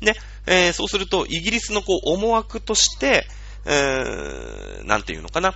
[0.00, 0.14] で、
[0.46, 3.26] えー、そうすると、イギリスのこう、思惑として、
[3.64, 5.54] えー、なんていうのかな。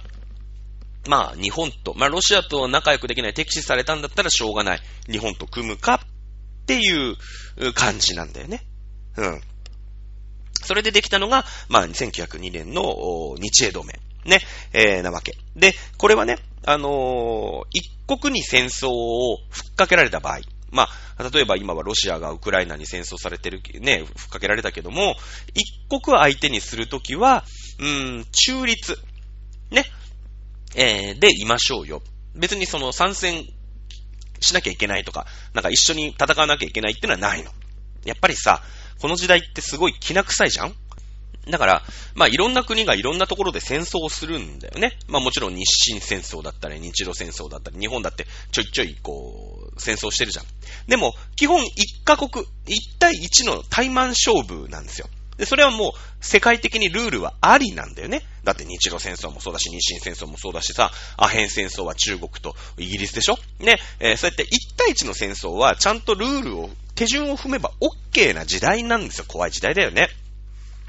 [1.06, 4.80] まあ、日本と、まあ、ロシアと仲良くできない、敵視されたんだったらしょうがない。
[5.10, 7.16] 日本と組むかっていう
[7.74, 8.66] 感じなんだよね。
[9.16, 9.40] うん。
[10.62, 13.98] それでできたのが、まあ、1902年の日英同盟。
[14.24, 14.40] ね、
[14.72, 15.36] えー、なわけ。
[15.56, 25.16] で、これはね、あのー、一国に戦争をふっかけられた場合、まあ、例えば今はロシアがウクライナに戦争されてる、ね、ふっかけられたけども、
[25.54, 27.44] 一国相手にするときは、
[27.78, 28.98] うーん、中立、
[29.70, 29.84] ね、
[30.76, 32.02] えー、でいましょうよ。
[32.34, 33.46] 別にその参戦
[34.40, 37.50] しなきゃいけないとか、なんか一緒に戦わなきゃいけないっていうのはないの。
[38.04, 38.62] やっぱりさ、
[39.00, 40.74] この時代ってすごい気な臭いじゃん？
[41.50, 41.82] だから、
[42.14, 44.98] まあいろんな国がいろんなところで戦争をするんだよね。
[45.08, 50.44] まあもちろん日清戦争だったり、日露戦争だったり、日本だってちょいちょいこう、戦争してるじゃん。
[50.86, 51.66] でも、基本1
[52.04, 52.48] カ国、1
[52.98, 55.08] 対1の対マン勝負なんですよ。
[55.40, 58.22] で、それはもう世界的にルールはありなんだよね。
[58.44, 69.24] だって日露戦争もそうだし、日清戦争もそうだしさ、アヘン戦争は中国とイギリスでしょね、えー、そうやって一対一の戦争はちゃんとルールを、手順を踏めば OK な時代なんですよ。
[69.26, 70.10] 怖い時代だよね。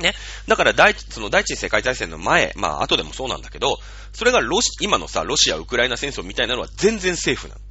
[0.01, 0.13] ね。
[0.49, 3.77] だから第、その第一次世界大戦の前、まあ後でもそうなんだけど、
[4.11, 7.61] それがロシ、今のさ、ロシア、ウクライナ戦争みたいなのは全然セーフなの。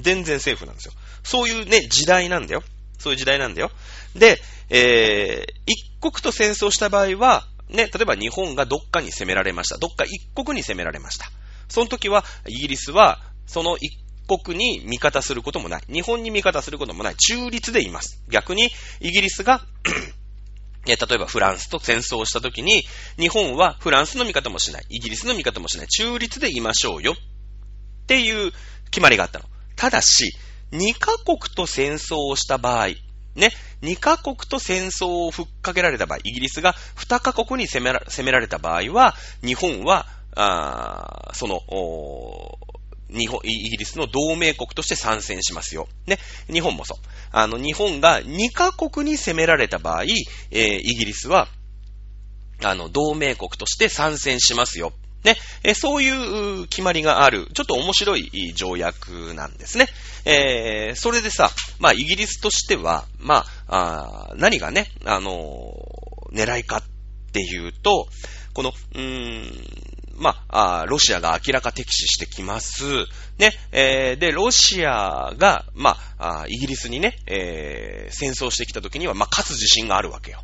[0.00, 0.94] 全然セーフなんですよ。
[1.22, 2.62] そういうね、時代なんだよ。
[2.98, 3.70] そういう時代なんだよ。
[4.14, 9.78] で、えー、一国と戦争した場合は、ね、例えば日本がどっかに攻められました。
[9.78, 11.30] どっか一国に攻められました。
[11.68, 15.82] その時は、イギリスは、その一国に味方することもない。
[15.88, 17.16] 日本に味方することもない。
[17.16, 18.22] 中立でいます。
[18.28, 19.62] 逆に、イギリスが
[20.86, 22.84] ね例えばフランスと戦争した時に、
[23.18, 24.86] 日本はフランスの味方もしない。
[24.88, 25.88] イギリスの味方もしない。
[25.88, 27.14] 中立でいましょうよ。
[27.14, 28.52] っていう
[28.90, 29.46] 決まりがあったの。
[29.74, 30.32] ただし、
[30.72, 32.88] 2カ国と戦争をした場合、
[33.34, 33.50] ね、
[33.82, 41.60] 2カ国と戦争をふっかけられた場合、イギリスが2カ国に攻めら攻められた場合は、日本は、あその、
[43.08, 45.88] 日本、イギリスの同盟国として参戦しますよ。
[46.06, 46.18] ね。
[46.52, 46.98] 日本もそう。
[47.30, 51.48] あの、日本が2カ国に攻められた場合、えー、イギリスは、
[52.64, 54.92] あの、同盟国として参戦しますよ。
[55.26, 59.88] ね、えそういう決まりがある、ちょっと面白い条約なんですね。
[60.24, 66.82] えー、それでさ、まあ、イギリスとしては、まあ、あ何がね、あのー、狙いかっ
[67.32, 68.06] ていうと、
[68.54, 69.52] この、うーん、
[70.14, 72.84] まあ、あロシアが明らか敵視してきます。
[73.38, 80.42] ね、えー、で、ロシアが、まあ、イギリスにね、えー、戦争してきた時には、まあ、勝つ自信があるわけよ。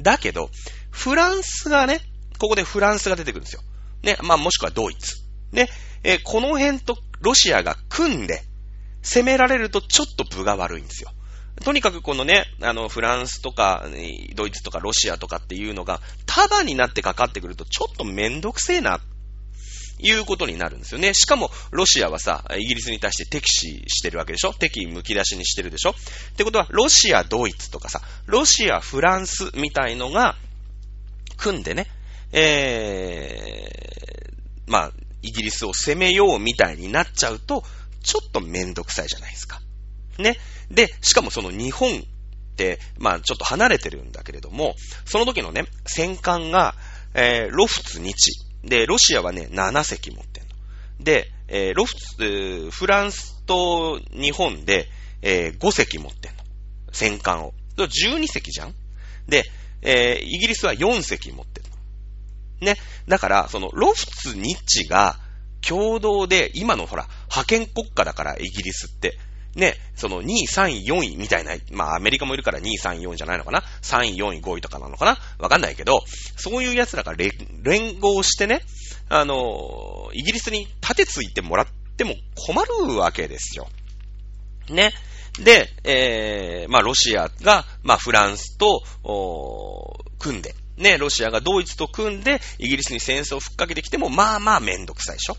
[0.00, 0.50] だけど、
[0.92, 2.00] フランスがね、
[2.38, 3.62] ここでフランスが出てくるんですよ。
[4.02, 5.16] ね、まあもしくはドイツ。
[5.52, 5.68] ね、
[6.02, 8.42] えー、この辺とロシアが組んで、
[9.02, 11.10] 攻められるとちょっと分が悪いんですよ。
[11.64, 13.86] とにかくこのね、あの、フランスとか、
[14.34, 19.00] ドイツとかロシアとかっていうのが、束になってかかってくると、ちょっとめんどくせえな、
[19.98, 21.12] いうことになるんですよね。
[21.12, 24.54] しかも、ロシアはさ、イギリスに対して敵視してるわけでしょ？
[24.54, 25.90] 敵むき出しにしてるでしょ？
[25.90, 25.94] っ
[26.36, 30.36] てことは、ロシア、ドイツとかさ、ロシア、フランスみたいのが、
[31.36, 31.88] 組んでね、
[32.32, 37.64] えー、まあ、イギリスを攻めようみたいになっちゃうと、
[38.02, 39.60] ちょっとめんどくさいじゃないですか。
[40.18, 40.36] ね。
[40.70, 42.02] で、しかもその日本っ
[42.56, 46.74] て、まあちょっと離れてるんだけれども、その時のね、戦艦が、
[47.14, 48.14] えー、ロフツ日。
[48.62, 50.50] で、ロシアはね、7隻持ってんの。
[51.00, 54.88] で、えー、ロフツ、フランスと日本で、
[55.22, 56.44] えー、5隻持ってんの。
[56.92, 57.54] 戦艦を。
[57.76, 58.74] 12隻じゃん
[59.26, 59.44] で、
[59.82, 61.69] えー、イギリスは4隻持ってる。
[62.60, 62.76] ね。
[63.08, 65.18] だから、その、ロフツ・ニッチが
[65.60, 69.18] 共同で、今のほら、派遣国家だから、イギリスって。
[69.56, 75.18] ね、その2位、3位、4位みたいな、まあアメリカもいるから2位、3位、4位じゃないのかな ?3 位、4位、5位とかなのかな？
[75.38, 76.04] わかんないけど、
[76.36, 78.62] そういう奴らが連合してね、
[79.08, 82.14] あの、イギリスに盾ついてもらっても
[82.46, 83.68] 困るわけですよ。
[84.68, 84.92] ね。
[85.40, 88.84] で、えー、まあロシアが、まあフランスと、
[90.20, 95.36] 組んで、ね、ロシアがドイツと組んで、イギリスに戦争をふっかけてきても、まあまあめんどくさいでしょ。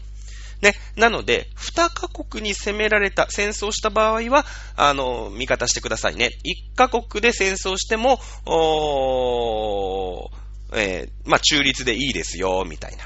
[0.62, 0.75] ね。
[0.95, 6.30] なので、二カ国に攻められた、戦争した場合は、あの、味方してくださいね。
[6.43, 10.30] 一カ国で戦争しても、お
[10.73, 13.06] えー、まあ中立でいいですよ、みたいな。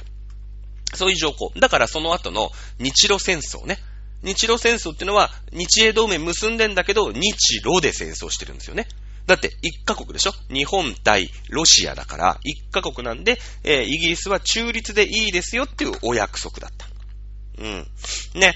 [0.94, 1.52] そういう条項。
[1.58, 3.80] だからその後の日露戦争ね。
[4.24, 8.88] 日露戦争っていうのは、日英同盟結んでんだけど、日露で戦争してるんですよね。
[9.26, 10.32] だって一カ国でしょ？
[10.50, 16.86] 日本対ロシアだから一カ国なんで、えー、イギリスは中立でいいですよっていうお約束だった。
[17.58, 17.88] うん。
[18.36, 18.56] ね。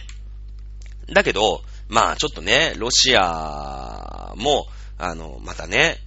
[1.11, 4.67] だけど、まあちょっとね、ロシアも、
[4.99, 5.97] あの、またね、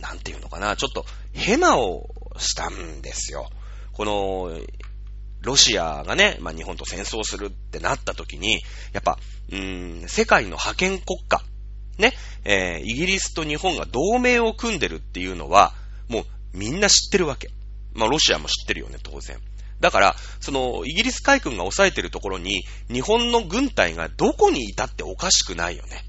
[0.00, 3.50] なんていうのかな、ちょっとヘマをしたんですよ。
[3.92, 4.58] この、
[5.42, 9.18] ロシアがね、まあ日本と戦争するってなった時に、やっぱ、
[9.50, 11.42] うーん、世界の覇権国家、
[11.98, 15.74] ね、えー、イギリスと日本が同盟を組んでるっていうのは、
[16.08, 17.50] もうみんな知ってるわけ。
[17.92, 19.36] まあロシアも知ってるよね、当然。
[19.80, 26.04] だから、その、イギリス海軍が抑えてるところに、日本の軍隊がどこにいたっておかしくないよね。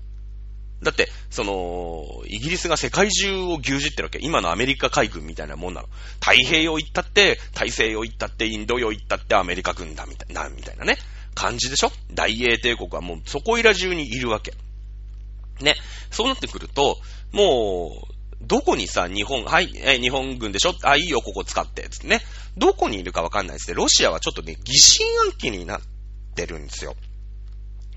[0.81, 4.19] だって、その、イギリスが世界中を牛耳ってるわけ。
[4.21, 5.89] 今のアメリカ海軍みたいなもんなの。
[6.19, 10.97] 太平洋行ったって、大西洋行ったって、インド洋行ったってアメリカ軍だみたいな、みたいなね。
[11.35, 11.91] 感じでしょ？
[12.13, 14.53] 大英帝国はもうそこいら中にいるわけ。
[15.61, 15.75] ね。
[16.11, 16.97] そうなってくると、
[17.31, 20.73] もう、どこにさ、日本、はい、え、日本軍でしょ？
[20.83, 22.21] あ、いいよ、ここ使って、つってね。
[22.57, 23.75] どこにいるかわかんないですね。
[23.75, 25.81] ロシアはちょっとね、疑心暗鬼になっ
[26.35, 26.95] てるんですよ。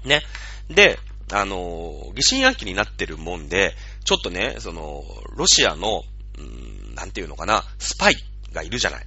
[0.05, 0.23] ね。
[0.69, 0.99] で、
[1.31, 5.05] あの、疑心暗鬼になってるもんで、ちょっとね、その、
[5.37, 6.03] ロシアの、
[6.39, 8.15] んなんていうのかな、スパイ
[8.53, 9.07] がいるじゃない。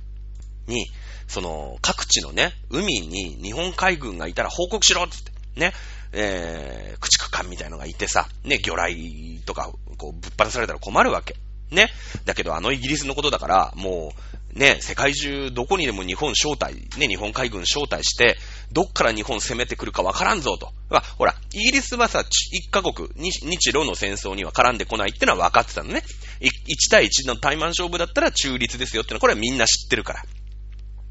[0.68, 0.88] に、
[1.28, 5.74] その、各地のね、海に日本海軍がいたら報告しろつって、ね、
[6.12, 11.36] えー、駆逐艦みたいのがいてさ、ね、魚雷とか、こう、ぶっ放されたら困るわけ。
[11.72, 11.89] ね。
[12.26, 14.13] だけど、あのイギリスのことだから、も
[14.54, 18.38] う、ね、世界中どこにでも日本招待、ね、日本海軍招待して、
[18.72, 20.72] どっから日本攻めてくるかわからんぞと。
[21.18, 26.04] ほら、イギリスはさ、一カ国、日日露の戦争には絡んでこないってのは分かってたのね。
[26.39, 30.24] 1対1の対マン勝負だったら中立ですよってのは、これはみんな知ってるから。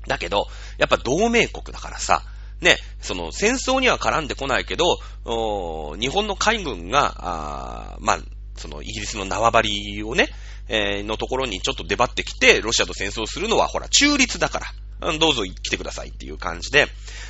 [0.06, 0.46] だけど、
[0.78, 2.22] やっぱ同盟国だからさ、
[2.64, 4.98] ね、その戦争には絡んでこないけど、
[5.98, 8.18] 日本の海軍が、あまあ、
[8.56, 10.28] そのイギリスの縄張りをね、
[10.68, 14.60] えー、のところにちょっと出張ってきて、ロシアと戦争するのはほら中立だか
[15.00, 16.86] ら、どうぞ来てくださいっていう感じで、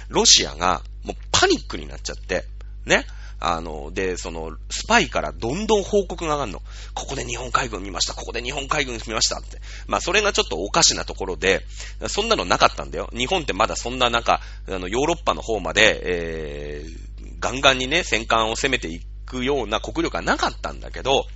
[0.08, 2.44] ロシアがもうパニックになっちゃって、
[2.86, 3.04] ね、
[3.40, 6.62] あの、で、その、スパイからどんどん報告が上がるの。
[6.94, 9.60] ここで日本海軍見ました、ここで日本海軍見ましたって。
[9.86, 11.64] まあ、それがちょっとおかしなところで、
[12.08, 13.10] そんなのなかったんだよ。
[13.12, 21.26] 日本ってまだそんななんか、あの、ヨーロッパの方まで、えー、ガンガンにね、戦艦を攻めていくような国力がなかったんだけど、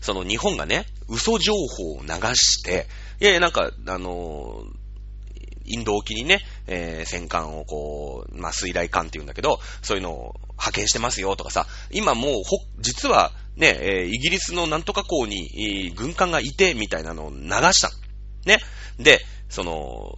[0.00, 2.86] その日本がね、嘘情報を流して、
[3.20, 4.85] いやいや、なんか、あのー
[5.66, 17.90] インド沖にね、えー、戦艦をこう、まあ、水雷艦って言うんだけど、そういうのを派遣してますよとかさ、今もう、ほ、実はね、えー、イギリスのなんとか港に、軍艦がいて、みたいなのを流した
[18.44, 18.58] ね。
[18.98, 20.16] で、その、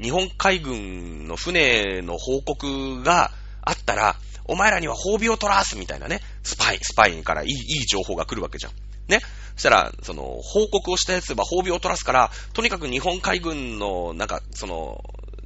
[0.00, 3.30] 日本海軍の船の報告が
[3.62, 7.52] あったら、お前らには褒美を取らすみたいなね、スパイ、スパイからいい、い
[7.82, 8.72] い情報が来るわけじゃん。
[9.08, 9.20] ね。
[9.54, 15.02] そしたら、その、報告をしたやつは褒美を取らすから、とにかく日本海軍の、なんか、その、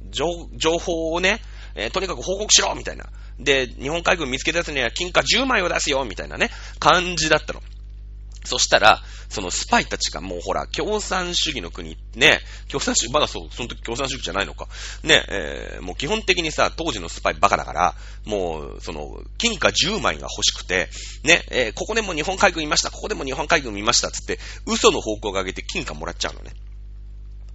[0.09, 1.39] 情情報をね、
[1.75, 3.05] えー、とにかく報告しろみたいな。
[3.39, 7.61] で、日本海軍見つけたやつには金貨10枚を出すよみたいなね、感じだったの。
[8.43, 14.67] そしたら、そのスパイたちがもうほら、共産主義の国、ね、共産主義、まだそう、その時共産主義じゃないのか。
[15.03, 20.89] ね、えー、もう基本的にさ、当時のスパイバカだから、もう、その、金貨10枚が欲しくて、
[21.23, 26.51] ね、えー、ここでも日本海軍いました、ここでも日本海軍見ました、つって、嘘の方向が上げて金貨もらっちゃうのね。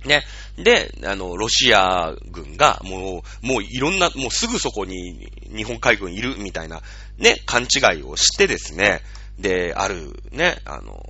[0.06, 0.24] ね。
[0.56, 6.82] で、あの、ロシア軍が、もう、もういろんな、もうすぐそこに日本海軍いるみたいな、
[7.18, 9.02] ね、勘違いをしてですね、
[9.38, 11.02] で、あるね、あの、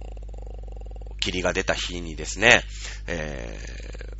[1.20, 2.62] 霧が出た日にですね、
[3.06, 3.58] え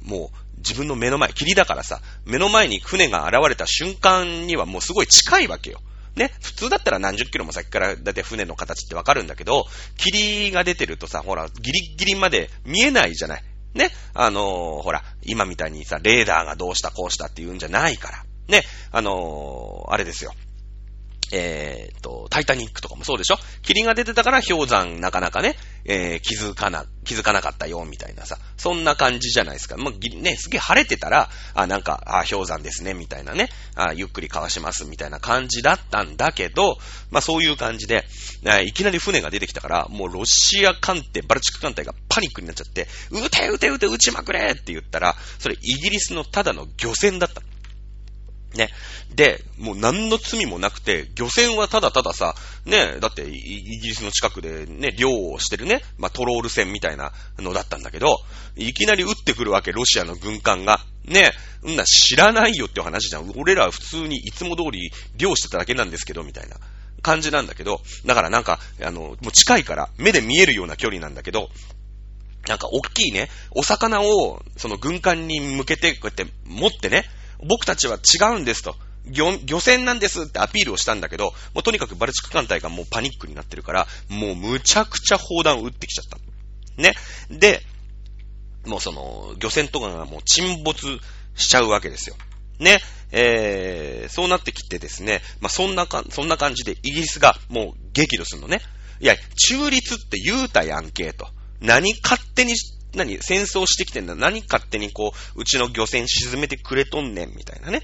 [0.02, 5.80] ー、もう自分の目の前、霧だからさ、目の前に船が現れた瞬間にはもうすごい近いわけよ。
[6.16, 9.66] ね、普通だったら何十キロも先からだって船の形ってわかるんだけど、
[9.98, 13.44] 霧が出てるとさ、ほら、ギリギリまで見えないじゃない。
[13.74, 18.24] ね、あのー、ほら、今みたいにさ、レーダーがどうしたこうしたって言うんじゃないから。
[18.48, 20.32] ね、あのー、あれですよ。
[21.32, 23.38] えー、っと、タイタニックとかもそうでしょ？
[23.62, 29.76] 霧が出てたから氷山なかなかね、えー、気づかな、気づかなかったよ、みたいなさ、そんな感じじゃないですか。
[29.76, 36.78] まあ、ね、すげえ晴れてたら、あ、なんか、あ、氷山ですね、みたいなね、あ、ゆっくりかわします、みたいな感じだったんだけど、
[37.10, 38.04] まあ、そういう感じで、
[38.64, 47.42] いきなり船が出てきたから、もうロシア艦艇、バルチック艦隊がパニックになっちゃって、撃て撃て撃て撃ちまくれって言ったら、それイギリスのただの漁船だった。
[48.56, 48.70] ね。
[49.14, 52.34] で、もう何の罪もなくて、漁船はただたださ、
[52.64, 58.18] ね、だってイギリスの近くでね、漁をしてるね、まあ、トロール船みたいなのだったんだけど、
[58.56, 60.80] いきなり撃ってくるわけ、ロシアの軍艦が。
[61.04, 61.32] ね、
[61.64, 63.32] んな知らないよって話じゃん。
[63.36, 66.56] 俺らは普通にいつも通り漁してただけなんですけど、みたいな
[67.00, 71.48] 感じなんだけど、だからなんか、あの、もう近いから目で見えるような距離なんだけど、
[72.48, 77.04] なんか大きいね、お魚を、その軍艦に向けてこうやって持ってね、
[77.44, 78.76] 僕たちは違うんですと。
[79.06, 86.82] 漁、漁船なんですってアピールをしたんだけど、もうとにかくバルチック艦隊がもうパニックになってるから、もうむちゃくちゃ砲弾を撃ってきちゃった。
[86.82, 86.94] ね。
[87.30, 87.62] で、
[88.66, 90.98] もうその、漁船とかがもう沈没
[91.36, 92.16] しちゃうわけですよ。
[92.58, 92.80] ね。
[93.12, 98.60] えー、そうなってきてですね、まあ、そんなか、そんな感じでイギリスがもう激怒するのね。
[99.00, 99.14] いや、
[99.48, 101.28] 中立って言うたやんけ、と。
[101.60, 102.54] 何勝手に、
[102.96, 104.14] 何戦争してきてんだ。
[104.14, 107.82] 何勝手にこう、うちの漁船沈めてくれとんねん、みたいなね。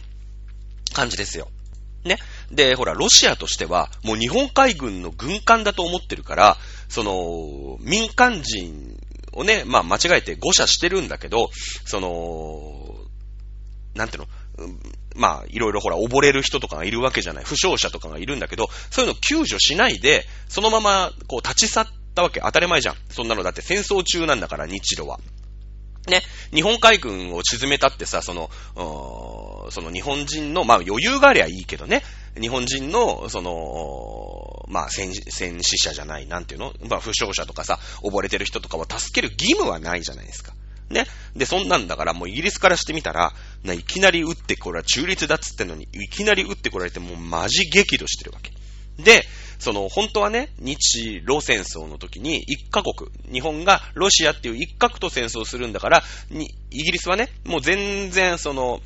[0.93, 1.49] 感じですよ。
[2.05, 2.19] ね。
[2.51, 6.57] で、ほら、ロシアとしては、もう日本海軍の軍艦だと思ってるから、
[6.89, 8.99] その、民間人
[9.33, 11.51] をね、まあ間違えて誤射してるんだけど、
[11.85, 12.97] その、
[13.95, 14.29] なんていうの、
[15.15, 17.45] まあ、いろいろほら、溺れる人とかがいるわけじゃない。
[17.45, 22.41] 負傷者とかがいるんだけど、そういうの救助しないで、そのまま、こう、立ち去ったわけ。
[22.41, 22.97] 当たり前じゃん。
[23.11, 25.19] そんなのだって戦争中なんだから、日露は。
[26.09, 26.21] ね、
[26.53, 28.51] 日本海軍を沈めたってさ、その、
[29.71, 32.03] その日本人の、まあ余裕がありゃいいけどね、
[32.41, 36.75] 日本人の、その、まあ戦戦死者じゃない、なんていうの？
[36.89, 40.55] まあ負傷者とかさ、溺れてる人とかを助ける義務はないじゃないですか。
[40.91, 41.07] ね。
[41.37, 43.33] で、そんなんだからもうイギリスからしてみたら、
[43.65, 48.51] いきなり撃ってこれは中立だっつってんのに、いきなり撃ってこられてもうマジ激怒してるわけ。
[49.01, 49.25] で、
[49.63, 58.81] その、本当はね、日露戦争の時に一カ国、日本がロシアっていう一角と戦争するんだから、に、イギリスはね、もう全然その、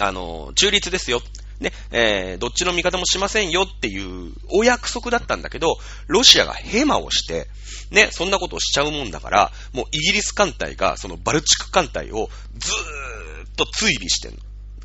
[0.00, 1.22] あの、中立ですよ。
[1.60, 7.48] ね、えー、どっちの味方もしませんよっていうお約束だったんだけど、ロシアがヘマをして、
[7.90, 14.38] ね、そんなことをしちゃうもんだから、もうイギリス艦隊がそのバルチック艦隊をずーっと追尾してんの。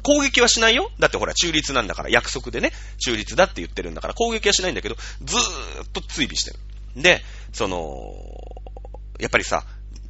[0.04, 6.60] 攻撃はしないよだってほら、中立なんだから、約束でね、中立だって言ってるんだから、攻撃はしないんだけど、ずーっと追尾してる。
[7.02, 7.22] で、
[7.54, 8.14] その、
[9.20, 9.66] やっぱりさ、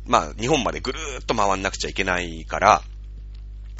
[0.05, 2.81] まあ、日本までぐるーっと回んなくちゃいけないから、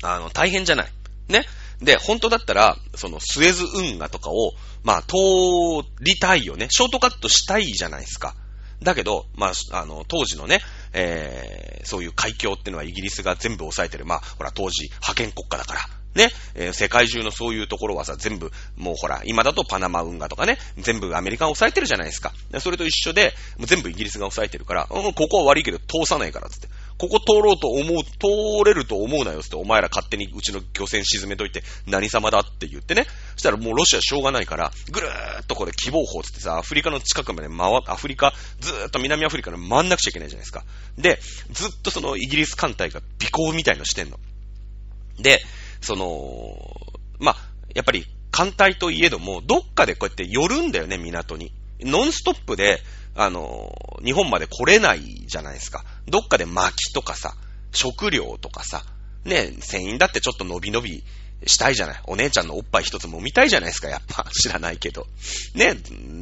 [0.03, 0.91] あの、大変じゃない。
[1.27, 1.45] ね。
[1.81, 4.53] で、本当だったら、そのスエズ運河とかを、
[4.83, 5.15] まあ、通
[6.01, 6.67] りたいよね。
[6.69, 8.35] ショートカットしたいじゃないですか。
[8.81, 10.61] だけど、まあ、あの、当時のね、
[10.93, 14.05] えー、そういう海峡ってのはイギリスが全部抑えてる。
[14.05, 15.98] まあ、ほら、当時、派遣国家だから。
[16.15, 22.33] ね、えー、世界中のそういうところはさ、全部、もうほら、今だとパナマ運河とかね、全部アメリカが抑えてるじゃないですか。
[22.59, 26.67] それと一緒で、もう全部イギリスが抑えてるから、うん、ここは悪いけど通さないからつって。
[26.97, 33.05] ここ通ろうと思う、通れると思うなよつって、お前ら勝手にうちの漁船沈めといて、何様だって言ってね。
[33.33, 40.65] そしたらもうロシアしょうがないから、ぐるーっとこれ希望法つってさ、アフリカの近くまで回、アフリカ、ずーっと南アフリカに回んなくちゃいけないじゃないですか。
[40.97, 41.19] で、
[41.51, 44.19] ずっとそのイギリス艦隊が尾行みたいのしてんの。
[45.19, 45.41] で、
[45.81, 46.57] その、
[47.19, 47.37] まあ、
[47.73, 51.51] やっぱり艦隊といえども、どっかでこうやって寄るんだよね、港に。
[51.81, 52.81] ノンストップで、
[53.15, 55.83] あの、日本まで来れないじゃないですか。
[56.07, 57.35] どっかで薪とかさ、
[57.71, 58.83] 食料とかさ、
[59.25, 61.03] ね、船員だってちょっと伸び伸び
[61.45, 62.01] したいじゃない。
[62.05, 64.25] お姉ちゃんのおっぱい一つも見たいじゃないですか、やっぱ。
[64.31, 65.07] 知らないけど。
[65.53, 65.75] ね、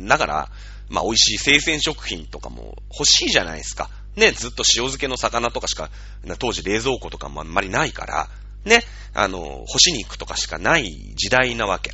[0.07, 0.51] だから、
[0.89, 3.89] まあ美味しい生鮮食品とかも欲しいじゃないですか。
[4.15, 5.91] ね、ずっと塩漬けの魚とかしか、
[6.39, 8.29] 当時冷蔵庫とかもあんまりないから、
[8.67, 11.91] ね、あの、干し肉とかしかない時代なわけ。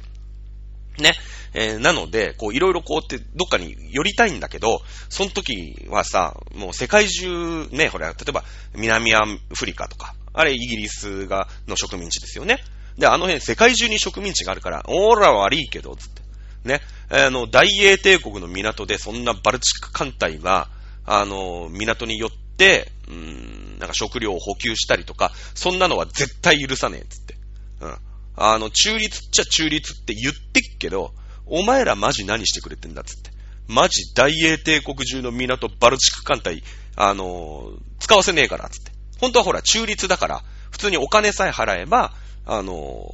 [1.01, 1.13] ね。
[1.55, 8.43] えー、なので、こう、いろいろこうって、どっかに寄りたいんだけど、その時はさ、もう世界中、ね、ほら、例えば、
[8.75, 9.21] 南ア
[9.55, 12.57] フリカとか、あれイギリスが、の植民地ですよね。
[12.97, 16.21] で、あの辺、世界中に植民地があるから、おーら悪いけど、つって。
[16.63, 16.81] ね。
[17.09, 20.69] あの、大英帝国の港で、そんなバルチック艦隊が、
[21.05, 23.52] あの、港に寄って、うん、
[23.83, 27.35] なんか食料を補給したりとか、そんなのは絶対許さねえ、つって。
[27.81, 27.97] うん。
[28.37, 31.13] あの、中立っちゃ中立って言ってっけど、
[31.45, 33.31] お前らマジ何してくれてんだっつって。
[33.67, 36.63] マジ大英帝国中の港バルチック艦隊、
[36.95, 38.91] あのー、使わせねえからっつって。
[39.19, 42.13] 本当はほら中立だから、普通にお金さえ払えば、
[42.45, 43.05] あの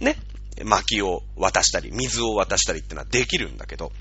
[0.00, 0.16] ー、ね、
[0.64, 3.92] 薪を渡したり、水を渡したりってのはできるんだけど、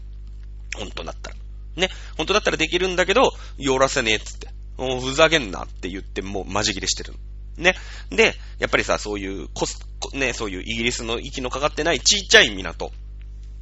[0.75, 1.35] 本当だったら。
[1.75, 4.54] ね、本当だったらできるんだけど、寄らせねえっつって。
[4.77, 7.13] もうふざけんなって言ってもうマジ切れしてる。
[7.57, 7.75] ね。
[8.09, 9.79] で、やっぱりさ、そういうコス、
[10.13, 12.91] ね、そういうイギリスの息のかかってないちっちゃい港。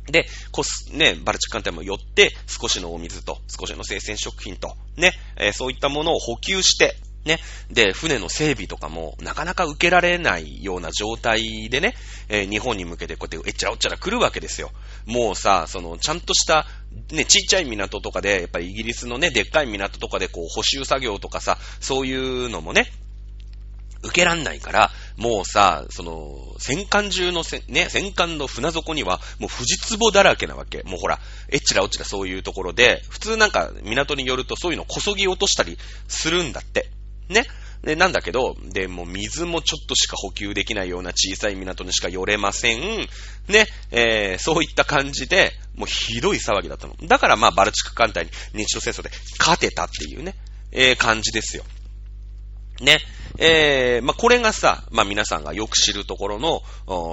[0.07, 6.95] で、コス、ね、バルチック艦隊も寄って、少しのお水と、少しの生鮮食品と、ね、えー、そういったものを補給して、
[7.25, 7.39] ね。
[7.71, 11.95] で、船の整備とかも、なかなか受けられないような状態でね、
[12.29, 14.71] えー、日本に向けてこうやってえっちゃらおっちゃら来るわけですよ。
[15.05, 16.65] もうさ、その、ちゃんとした、
[17.11, 22.91] ね、ちっちゃい港とかで、やっぱりイギリスのね、でっかい港とかでこう、補修作業とかさ、そういうのもね、
[24.03, 30.83] 受けらんないから、もうさ、その、戦艦中の、ね、戦艦の船底には、もう富士壺だらけなわけ。
[30.83, 31.19] もうほら、
[31.49, 36.89] えっちらおっちらそういうところで、普通なんか港によるとそういうのこそぎ落としたりするんだって。
[37.33, 37.45] ね。
[37.83, 42.79] で、なんだけど、で、もう水もちょっとしか補給できないような小さい港にしか寄れません。
[43.49, 46.95] ね、えー、そういった感じで、もうひどい騒ぎだったの。
[47.03, 50.35] だからまあ、バルチック艦隊に日露戦争で勝てたっていうね、
[50.71, 51.65] えー、感じですよ。
[52.79, 52.99] ね。
[53.37, 56.61] えー、まあ、これがさ、まあ、皆さんがよく知るところの、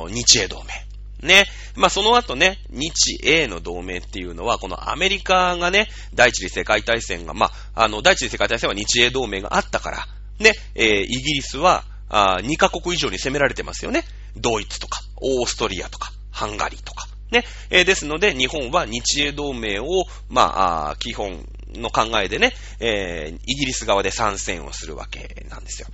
[0.09, 0.90] 日英同盟。
[1.23, 1.47] ね。
[1.77, 10.07] まあ、その後ね、日英の同盟っていうのは、このアメリカがね、第一次世界大戦が、まあ、あの、第一次世界大戦は日英同盟があったから、
[10.39, 14.05] ね、えー、イギリスは、あ2カ国以上に攻められてますよね。
[14.37, 17.07] ドイツとか、オーストリアとか、ハンガリーとか。
[17.31, 17.45] ね。
[17.71, 19.87] えー、ですので、日本は日英同盟を、
[20.29, 25.89] まあ、あ基本の考えでね、えー、イギリス側で参戦をするわけなんですよ。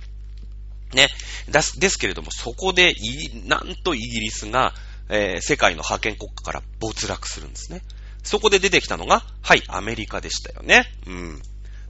[0.93, 1.07] ね。
[1.49, 4.73] ですですけれども、そこで、いなんとイギリスが、
[5.09, 7.81] えー、世界の覇権国家から没落するんですね。
[8.23, 10.85] そこで出てきたのが、はい、アメリカでしたよね。
[11.05, 11.41] うん。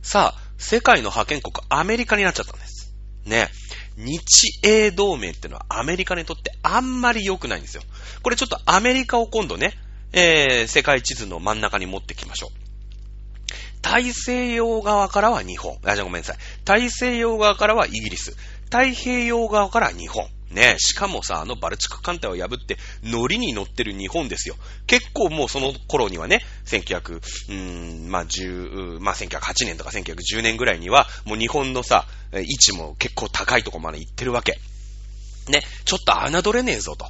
[0.01, 2.93] さあ、世界の覇権国、アメリカになっちゃったんです。
[3.26, 3.49] ね。
[3.97, 7.84] 日英同盟ってのはアメリカにとってあんまり良くないんですよ。
[8.22, 9.74] これちょっとアメリカを今度ね、
[10.13, 12.68] えー、世界地図の真ん中に持ってきましょう。
[13.82, 15.78] 大西洋側からは日本。
[15.84, 16.38] あ、じゃあごめんなさい。
[16.65, 18.36] 大西洋側からはイギリス。
[18.65, 20.28] 太平洋側から日本。
[20.51, 24.55] ねしかもさ、あのバルチク艦隊を破って、乗りに乗ってる日本ですよ。
[24.85, 34.59] 結構もうその頃にはね、1900、うーん、まあ、10、まあ、1908年とか1910年ぐらいには、もう日本のさ、位置も結構高いとこまで行ってるわけ。
[35.49, 37.07] ね、ちょっと侮れねえぞと。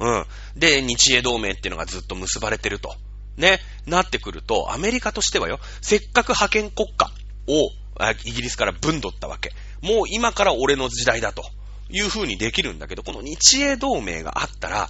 [0.00, 0.26] うん。
[0.56, 2.94] で、日英同盟っていうのがずっと結ばれてると。
[3.36, 7.10] ね、なってくると、アメリカとしてはよ、せっかく覇権国家
[7.46, 7.70] を、
[8.24, 9.52] イギリスから分取ったわけ。
[9.82, 11.42] もう今から俺の時代だと。
[11.90, 14.88] いう風にできるんだけど、この日英同盟があったら、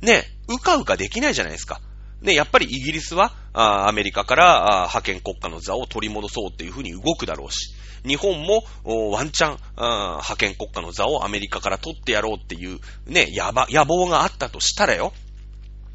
[0.00, 1.80] ね、うかうかできないじゃないですか。
[2.22, 7.74] ね、やっぱりイギリスは、あアメリカから覇権国家の座を取り戻そうっていう風に動くだろうし、
[8.06, 15.12] 日本もワンチャン覇権国家の座をアメリカから取ってやろうっていう、ね、やば、野望があったとしたらよ、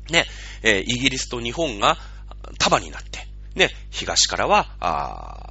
[0.09, 0.25] ね、
[0.61, 1.97] えー、イギリスと日本が
[2.59, 5.45] 束になって、ね、東からは、あ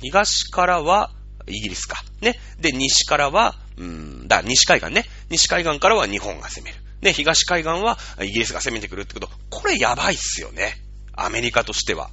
[0.00, 1.10] 東からは
[1.46, 2.02] イギリスか。
[2.20, 2.38] ね。
[2.60, 5.04] で、西からは、うん、だ、西海岸ね。
[5.30, 6.78] 西海岸からは日本が攻める。
[7.02, 10.80] ね、東海岸はイギリスが攻めてくるってこと、これやばいっすよね。
[11.12, 12.10] アメリカとしては。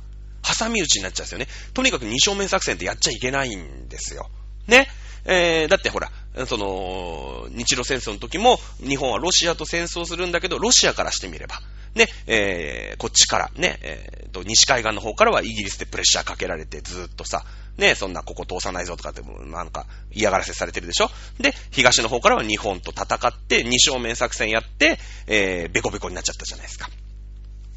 [0.60, 1.48] 挟み撃ちになっちゃうんですよね。
[1.74, 4.30] とにかく二正面作戦ってやっちゃいけないんですよ。
[4.68, 4.88] ね。
[5.26, 6.12] えー、だってほら、
[6.48, 11.62] その、日露戦争の時も、日本はロシアと戦争するんだけど、ロシアからしてみれば、
[11.96, 17.44] ね、えー、こっちから、ね、えー、と、西海岸の方からはイギリスでプレッシャーかけられて、ずっとさ、
[17.78, 21.10] ね、そんなここ通さないぞとかって、なんか嫌がらせされてるでしょ？
[21.40, 26.90] で、東の方からは日本と戦って、二正面作戦やって、えー、ベコベコになっちゃったじゃないですか。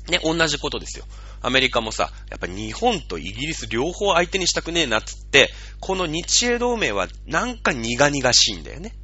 [0.08, 1.06] ね、同じことですよ。
[1.40, 5.50] アメリカもさ、やっぱ日本とイギリス両方相手にしたくねえなっつって、
[5.80, 8.94] この日英同盟はなんか苦々しいんだよね。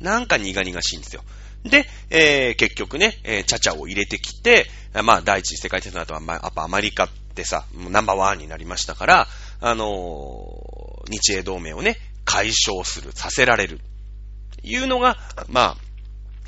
[0.00, 1.22] なんか苦々しいんですよ。
[1.64, 4.66] で、えー、結局ね、えー、チャチャを入れてきて、
[5.02, 9.28] まあ、第一次世界大戦の後は、まあ、やっぱアメリカってさ、ナンバーワンになりましたから、
[9.60, 13.80] あのー、日英同盟をね、解消する、させられる。
[14.62, 15.16] いうのが、
[15.48, 15.76] ま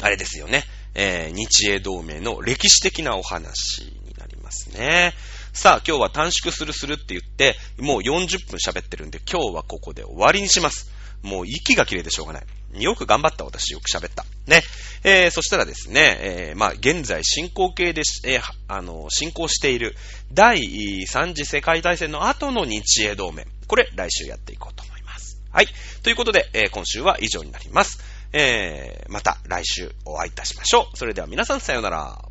[0.00, 0.64] あ、あれですよね。
[0.94, 5.14] えー、日英同盟の歴史的なお話になりますね。
[5.52, 10.90] さあ、今日は短縮するするって言って、もう40分喋ってるんで、今日はここで終わりにします。
[11.22, 12.82] もう息が切れてしょうがない。
[12.82, 14.24] よく頑張った私、よく喋った。
[14.46, 14.62] ね。
[15.04, 19.94] えー、そしたらですね、えー、まあ、現在進行形で、えー、あの、進行している
[20.32, 23.46] 第3次世界大戦の後の日英同盟。
[23.66, 25.40] これ、来週やっていこうと思います。
[25.50, 25.68] はい。
[26.02, 28.00] ということで、えー、今週は以上になります。
[28.32, 30.96] えー、また来週お会いいたしましょう。
[30.96, 32.27] それでは皆さんさようなら。